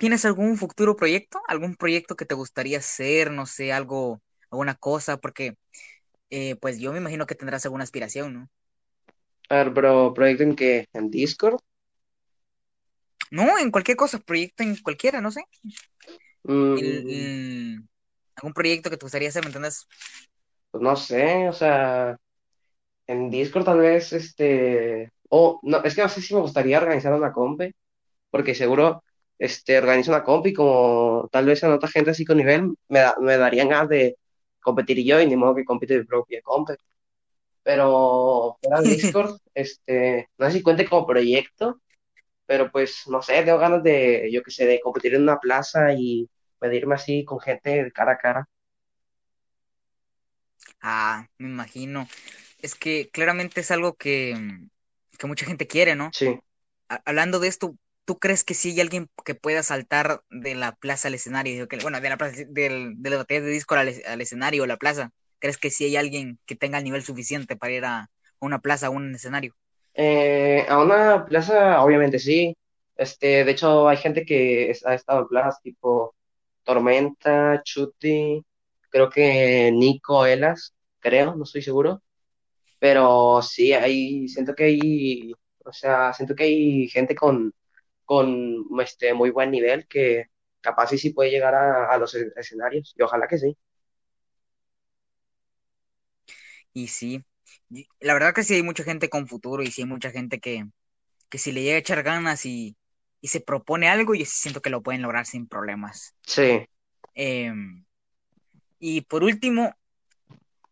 ¿Tú 0.03 0.07
tienes 0.10 0.25
algún 0.25 0.57
futuro 0.57 0.95
proyecto? 0.98 1.39
¿Algún 1.48 1.75
proyecto 1.75 2.15
que 2.17 2.25
te 2.25 2.36
gustaría 2.36 2.79
hacer? 2.79 3.31
No 3.31 3.45
sé, 3.45 3.72
algo, 3.72 4.22
alguna 4.51 4.75
cosa, 4.75 5.17
porque 5.17 5.55
eh, 6.31 6.55
pues 6.57 6.79
yo 6.79 6.91
me 6.93 7.00
imagino 7.00 7.25
que 7.27 7.36
tendrás 7.36 7.65
alguna 7.65 7.83
aspiración, 7.86 8.33
¿no? 8.33 8.50
a 9.50 9.55
ver, 9.57 9.74
pero 9.74 10.13
proyecto 10.13 10.43
en 10.43 10.55
qué, 10.55 10.86
en 10.93 11.10
Discord, 11.10 11.60
No, 13.31 13.57
en 13.60 13.72
cualquier 13.72 13.98
cosa, 13.98 14.19
proyecto 14.19 14.63
en 14.63 14.75
cualquiera, 14.77 15.19
no 15.22 15.31
sé. 15.31 15.43
Mm, 16.48 17.03
el- 17.07 17.83
algún 18.36 18.53
proyecto 18.53 18.89
que 18.89 18.97
te 18.97 19.06
gustaría 19.06 19.30
hacer, 19.30 19.43
¿me 19.43 19.47
entiendes? 19.47 19.88
pues 20.71 20.82
no 20.84 20.95
sé, 20.95 21.47
o 21.49 21.54
sea, 21.54 22.17
en 23.08 23.32
Discord 23.32 23.65
tal 23.65 23.80
vez, 23.80 24.13
este, 24.13 25.12
o 25.30 25.60
no, 25.63 25.84
es 25.84 25.95
que 25.95 26.04
no 26.04 26.10
sé 26.10 26.21
si 26.21 26.34
me 26.36 26.41
gustaría 26.41 26.80
organizar 26.80 27.13
una 27.13 27.34
comp, 27.34 27.62
porque 28.32 28.56
seguro, 28.56 29.04
este, 29.39 29.78
organizo 29.78 30.12
una 30.12 30.24
comp 30.24 30.48
y 30.48 30.54
como 30.54 31.30
tal 31.32 31.46
vez 31.46 31.63
en 31.63 31.72
otra 31.72 31.89
gente 31.89 32.12
así 32.12 32.26
con 32.26 32.38
nivel, 32.38 32.76
me, 32.89 33.00
da- 33.00 33.15
me 33.22 33.38
darían 33.38 33.69
ganas 33.69 33.89
de 33.89 34.17
competir 34.62 35.04
yo 35.06 35.19
y 35.22 35.28
ni 35.28 35.36
modo 35.36 35.56
que 35.56 35.65
compite 35.65 35.98
mi 36.00 36.06
propia 36.06 36.41
comp, 36.43 36.69
pero 37.63 38.58
fuera 38.62 38.82
de 38.82 38.89
Discord, 38.96 39.38
este, 39.54 40.30
no 40.38 40.48
sé 40.48 40.54
si 40.54 40.63
cuente 40.63 40.88
como 40.89 41.08
proyecto, 41.08 41.82
pero 42.46 42.72
pues 42.72 43.04
no 43.08 43.22
sé, 43.22 43.43
tengo 43.43 43.60
ganas 43.60 43.84
de, 43.84 44.30
yo 44.32 44.43
qué 44.43 44.52
sé, 44.52 44.65
de 44.67 44.82
competir 44.82 45.15
en 45.15 45.24
una 45.24 45.39
plaza 45.39 45.93
y 45.93 46.30
medirme 46.62 46.96
así 46.96 47.26
con 47.26 47.39
gente 47.39 47.84
de 47.86 47.91
cara 47.91 48.13
a 48.13 48.17
cara. 48.19 48.50
Ah, 50.82 51.28
me 51.38 51.50
imagino. 51.50 52.08
Es 52.60 52.76
que 52.76 53.10
claramente 53.12 53.62
es 53.62 53.72
algo 53.72 53.96
que, 53.96 54.36
que 55.17 55.28
mucha 55.28 55.46
gente 55.46 55.67
quiere, 55.67 55.96
¿no? 55.96 56.15
Sí, 56.19 56.39
hablando 57.06 57.39
de 57.39 57.48
esto, 57.50 57.76
¿tú 58.05 58.19
crees 58.19 58.43
que 58.43 58.53
sí 58.53 58.71
hay 58.71 58.81
alguien 58.81 59.09
que 59.25 59.35
pueda 59.35 59.63
saltar 59.63 60.21
de 60.29 60.55
la 60.55 60.75
plaza 60.75 61.07
al 61.07 61.15
escenario? 61.15 61.67
Bueno, 61.81 62.01
de 62.01 62.09
la 62.09 62.17
plaza, 62.17 62.43
del, 62.47 62.93
de 62.97 63.09
las 63.09 63.19
batallas 63.19 63.43
de 63.43 63.51
Discord 63.51 63.79
al, 63.79 64.21
escenario 64.21 64.63
o 64.63 64.65
la 64.65 64.77
plaza. 64.77 65.11
¿Crees 65.39 65.57
que 65.57 65.69
sí 65.69 65.85
hay 65.85 65.95
alguien 65.97 66.39
que 66.45 66.55
tenga 66.55 66.77
el 66.77 66.83
nivel 66.83 67.03
suficiente 67.03 67.55
para 67.55 67.73
ir 67.73 67.85
a 67.85 68.09
una 68.39 68.59
plaza, 68.59 68.87
a 68.87 68.89
un 68.89 69.15
escenario? 69.15 69.55
Eh, 69.93 70.65
a 70.67 70.79
una 70.81 71.25
plaza, 71.25 71.81
obviamente 71.83 72.19
sí. 72.19 72.55
Este, 72.95 73.43
de 73.43 73.51
hecho, 73.51 73.87
hay 73.87 73.97
gente 73.97 74.25
que 74.25 74.73
ha 74.85 74.93
estado 74.93 75.21
en 75.21 75.27
plazas 75.27 75.61
tipo 75.61 76.15
Tormenta, 76.63 77.61
Chuti, 77.63 78.43
creo 78.89 79.09
que 79.09 79.71
Nico 79.73 80.25
Elas, 80.25 80.73
creo, 80.99 81.35
no 81.35 81.43
estoy 81.43 81.61
seguro. 81.61 82.01
Pero 82.79 83.41
sí, 83.41 83.73
hay, 83.73 84.27
siento 84.27 84.53
que 84.55 84.65
hay, 84.65 85.33
o 85.65 85.73
sea, 85.73 86.13
siento 86.13 86.35
que 86.35 86.43
hay 86.43 86.87
gente 86.89 87.15
con, 87.15 87.53
con 88.17 88.65
este, 88.82 89.13
muy 89.13 89.30
buen 89.32 89.52
nivel 89.52 89.88
que 89.88 90.28
capaz 90.62 90.88
sí, 90.89 90.97
sí 90.97 91.12
puede 91.12 91.32
llegar 91.32 91.56
a, 91.56 91.91
a 91.91 91.97
los 91.97 92.15
escenarios. 92.15 92.93
Y 92.97 93.04
ojalá 93.04 93.28
que 93.28 93.38
sí. 93.38 93.58
Y 96.73 96.88
sí, 96.88 97.23
y 97.69 97.88
la 97.99 98.13
verdad 98.13 98.34
que 98.34 98.43
sí 98.43 98.56
hay 98.56 98.63
mucha 98.63 98.84
gente 98.84 99.10
con 99.10 99.28
futuro 99.28 99.63
y 99.63 99.71
sí 99.71 99.82
hay 99.82 99.88
mucha 99.88 100.12
gente 100.12 100.39
que, 100.39 100.65
que 101.30 101.38
si 101.38 101.52
le 101.52 101.63
llega 101.63 101.76
a 101.78 101.80
echar 101.80 102.04
ganas 102.04 102.45
y, 102.47 102.78
y 103.21 103.30
se 103.30 103.41
propone 103.41 103.89
algo, 103.89 104.15
yo 104.15 104.26
sí 104.26 104.34
siento 104.36 104.62
que 104.62 104.69
lo 104.69 104.84
pueden 104.84 105.02
lograr 105.04 105.26
sin 105.26 105.47
problemas. 105.47 106.15
Sí, 106.28 106.67
Em, 107.15 107.86
y 108.80 109.02
por 109.04 109.23
último, 109.23 109.76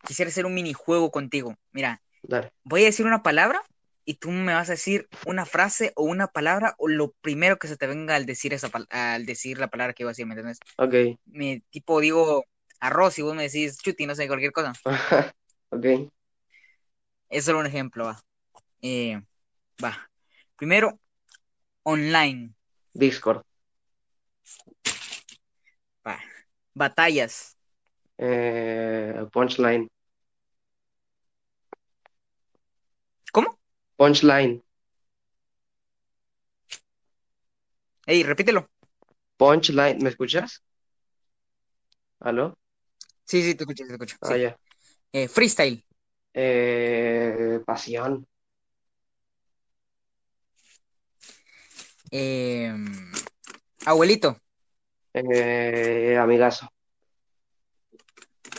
quisiera 0.06 0.30
hacer 0.30 0.45
un 0.45 0.54
minijuego 0.54 1.12
contigo. 1.12 1.56
Mira, 1.71 2.01
dale. 2.23 2.51
voy 2.63 2.84
a 2.84 2.86
decir 2.88 3.06
una 3.08 3.23
palabra 3.23 3.63
y 4.05 4.15
tú 4.15 4.31
me 4.31 4.53
vas 4.53 4.69
a 4.69 4.73
decir 4.73 5.07
una 5.25 5.45
frase 5.45 5.93
o 5.95 6.03
una 6.03 6.27
palabra 6.27 6.75
o 6.77 6.87
lo 6.87 7.11
primero 7.21 7.57
que 7.57 7.67
se 7.67 7.77
te 7.77 7.87
venga 7.87 8.15
al 8.15 8.25
decir 8.25 8.53
esa 8.53 8.69
al 8.89 9.25
decir 9.25 9.59
la 9.59 9.69
palabra 9.69 9.93
que 9.93 10.03
iba 10.03 10.09
a 10.09 10.13
decir, 10.13 10.25
¿me 10.25 10.33
entiendes? 10.33 10.59
Ok. 10.77 11.17
Me 11.25 11.63
tipo 11.69 11.99
digo 12.01 12.45
arroz 12.79 13.19
y 13.19 13.21
vos 13.21 13.35
me 13.35 13.43
decís 13.43 13.77
chuti, 13.77 14.05
no 14.05 14.15
sé, 14.15 14.27
cualquier 14.27 14.51
cosa. 14.51 14.73
Ok. 15.73 15.85
Es 17.29 17.45
solo 17.45 17.59
un 17.59 17.65
ejemplo, 17.65 18.05
va. 18.05 18.19
Eh, 18.81 19.21
va. 19.83 20.09
Primero, 20.57 20.99
online, 21.83 22.53
Discord. 22.93 23.43
va. 26.05 26.19
Batallas, 26.73 27.57
Eh, 28.17 29.25
punchline. 29.31 29.87
¿cómo? 33.31 33.57
Punchline. 34.01 34.63
Ey, 38.07 38.23
repítelo. 38.23 38.67
Punchline. 39.37 39.99
¿Me 40.01 40.09
escuchas? 40.09 40.63
¿Aló? 42.19 42.57
Sí, 43.25 43.43
sí, 43.43 43.53
te 43.53 43.63
escucho, 43.63 43.85
te 43.85 43.93
escucho. 43.93 44.17
Ah, 44.21 44.33
Sí. 44.33 44.41
ya. 44.41 44.57
Eh, 45.13 45.27
freestyle, 45.27 45.85
Eh, 46.33 47.59
pasión. 47.65 48.25
eh, 52.11 52.73
abuelito, 53.85 54.37
Eh, 55.13 56.17
amigazo. 56.19 56.67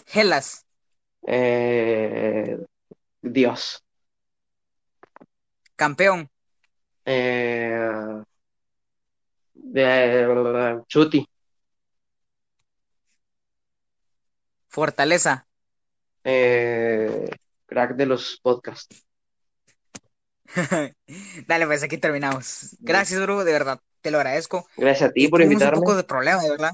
Hellas, 0.07 0.65
Eh, 1.27 2.59
Dios. 3.23 3.83
Campeón, 5.83 6.31
Eh, 7.05 8.23
eh, 9.75 10.81
Chuti. 10.89 11.27
fortaleza. 14.69 15.47
Eh, 16.25 17.29
crack 17.67 17.97
de 17.97 18.07
los 18.07 18.39
podcasts. 18.43 19.05
Dale, 21.47 21.67
pues 21.67 21.83
aquí 21.83 21.99
terminamos. 21.99 22.77
Gracias, 22.81 23.21
bro, 23.21 23.45
de 23.45 23.53
verdad. 23.53 23.81
te 24.01 24.11
lo 24.11 24.19
agradezco. 24.19 24.67
Gracias 24.77 25.11
a 25.11 25.13
ti 25.13 25.25
Eh, 25.25 25.31
por 25.31 25.41
tuvimos 25.41 25.55
invitarme. 25.55 25.79
un 25.79 25.85
poco 25.85 25.97
de 25.97 26.05
problemas, 26.05 26.43
de 26.43 26.51
verdad. 26.51 26.73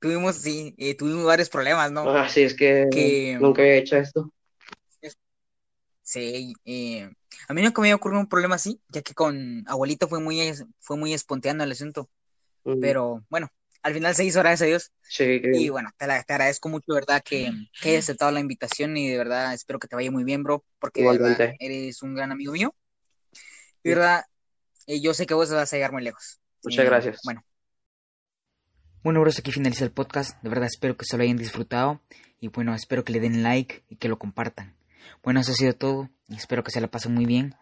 Tuvimos, 0.00 0.36
sí, 0.36 0.74
eh, 0.78 0.96
tuvimos 0.96 1.24
varios 1.24 1.50
problemas, 1.50 1.92
¿no? 1.92 2.08
Ah, 2.10 2.28
sí, 2.28 2.42
es 2.42 2.54
que 2.54 2.88
Que- 2.90 3.36
nunca 3.38 3.62
había 3.62 3.74
hecho 3.76 3.96
esto. 3.96 4.30
Sí, 6.10 6.54
eh, 6.64 7.08
a 7.46 7.54
mí 7.54 7.62
nunca 7.62 7.80
me 7.80 7.86
había 7.86 7.94
ocurrido 7.94 8.18
un 8.20 8.26
problema 8.28 8.56
así, 8.56 8.80
ya 8.88 9.00
que 9.00 9.14
con 9.14 9.62
abuelito 9.68 10.08
fue 10.08 10.18
muy, 10.18 10.40
fue 10.80 10.96
muy 10.96 11.12
espontáneo 11.14 11.62
el 11.62 11.70
asunto. 11.70 12.10
Pero 12.80 13.24
bueno, 13.30 13.48
al 13.82 13.94
final 13.94 14.14
se 14.16 14.24
hizo, 14.24 14.40
gracias 14.40 14.62
a 14.62 14.64
Dios. 14.66 14.92
Sí, 15.02 15.40
Y 15.54 15.68
bueno, 15.68 15.90
te, 15.96 16.08
la- 16.08 16.20
te 16.24 16.32
agradezco 16.32 16.68
mucho, 16.68 16.94
¿verdad? 16.94 17.22
Que, 17.24 17.52
que 17.80 17.90
hayas 17.90 18.04
aceptado 18.06 18.32
la 18.32 18.40
invitación 18.40 18.96
y 18.96 19.08
de 19.08 19.18
verdad 19.18 19.54
espero 19.54 19.78
que 19.78 19.86
te 19.86 19.94
vaya 19.94 20.10
muy 20.10 20.24
bien, 20.24 20.42
bro, 20.42 20.64
porque 20.80 21.02
de 21.02 21.06
verdad 21.12 21.30
Igualmente. 21.30 21.56
eres 21.64 22.02
un 22.02 22.16
gran 22.16 22.32
amigo 22.32 22.52
mío. 22.54 22.74
Y 23.32 23.36
Sí. 23.36 23.44
de 23.84 23.94
verdad, 23.94 24.24
eh, 24.88 25.00
yo 25.00 25.14
sé 25.14 25.26
que 25.26 25.34
vos 25.34 25.48
vas 25.52 25.72
a 25.72 25.76
llegar 25.76 25.92
muy 25.92 26.02
lejos. 26.02 26.40
Muchas 26.64 26.84
Eh, 26.84 26.88
gracias. 26.88 27.20
Bueno. 27.22 27.44
Bueno, 29.04 29.20
bros, 29.20 29.38
aquí 29.38 29.52
finaliza 29.52 29.84
el 29.84 29.92
podcast. 29.92 30.42
De 30.42 30.48
verdad 30.48 30.66
espero 30.66 30.96
que 30.96 31.04
se 31.04 31.16
lo 31.16 31.22
hayan 31.22 31.36
disfrutado. 31.36 32.00
Y 32.40 32.48
bueno, 32.48 32.74
espero 32.74 33.04
que 33.04 33.12
le 33.12 33.20
den 33.20 33.44
like 33.44 33.84
y 33.88 33.94
que 33.96 34.08
lo 34.08 34.18
compartan. 34.18 34.74
Bueno, 35.22 35.40
eso 35.40 35.52
ha 35.52 35.54
sido 35.54 35.74
todo. 35.74 36.08
Espero 36.28 36.62
que 36.62 36.70
se 36.70 36.80
la 36.80 36.88
pasen 36.88 37.14
muy 37.14 37.26
bien. 37.26 37.54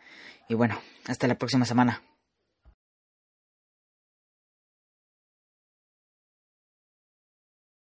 Y 0.48 0.54
bueno, 0.54 0.80
hasta 1.06 1.26
la 1.26 1.36
próxima 1.36 1.64
semana. 1.64 2.02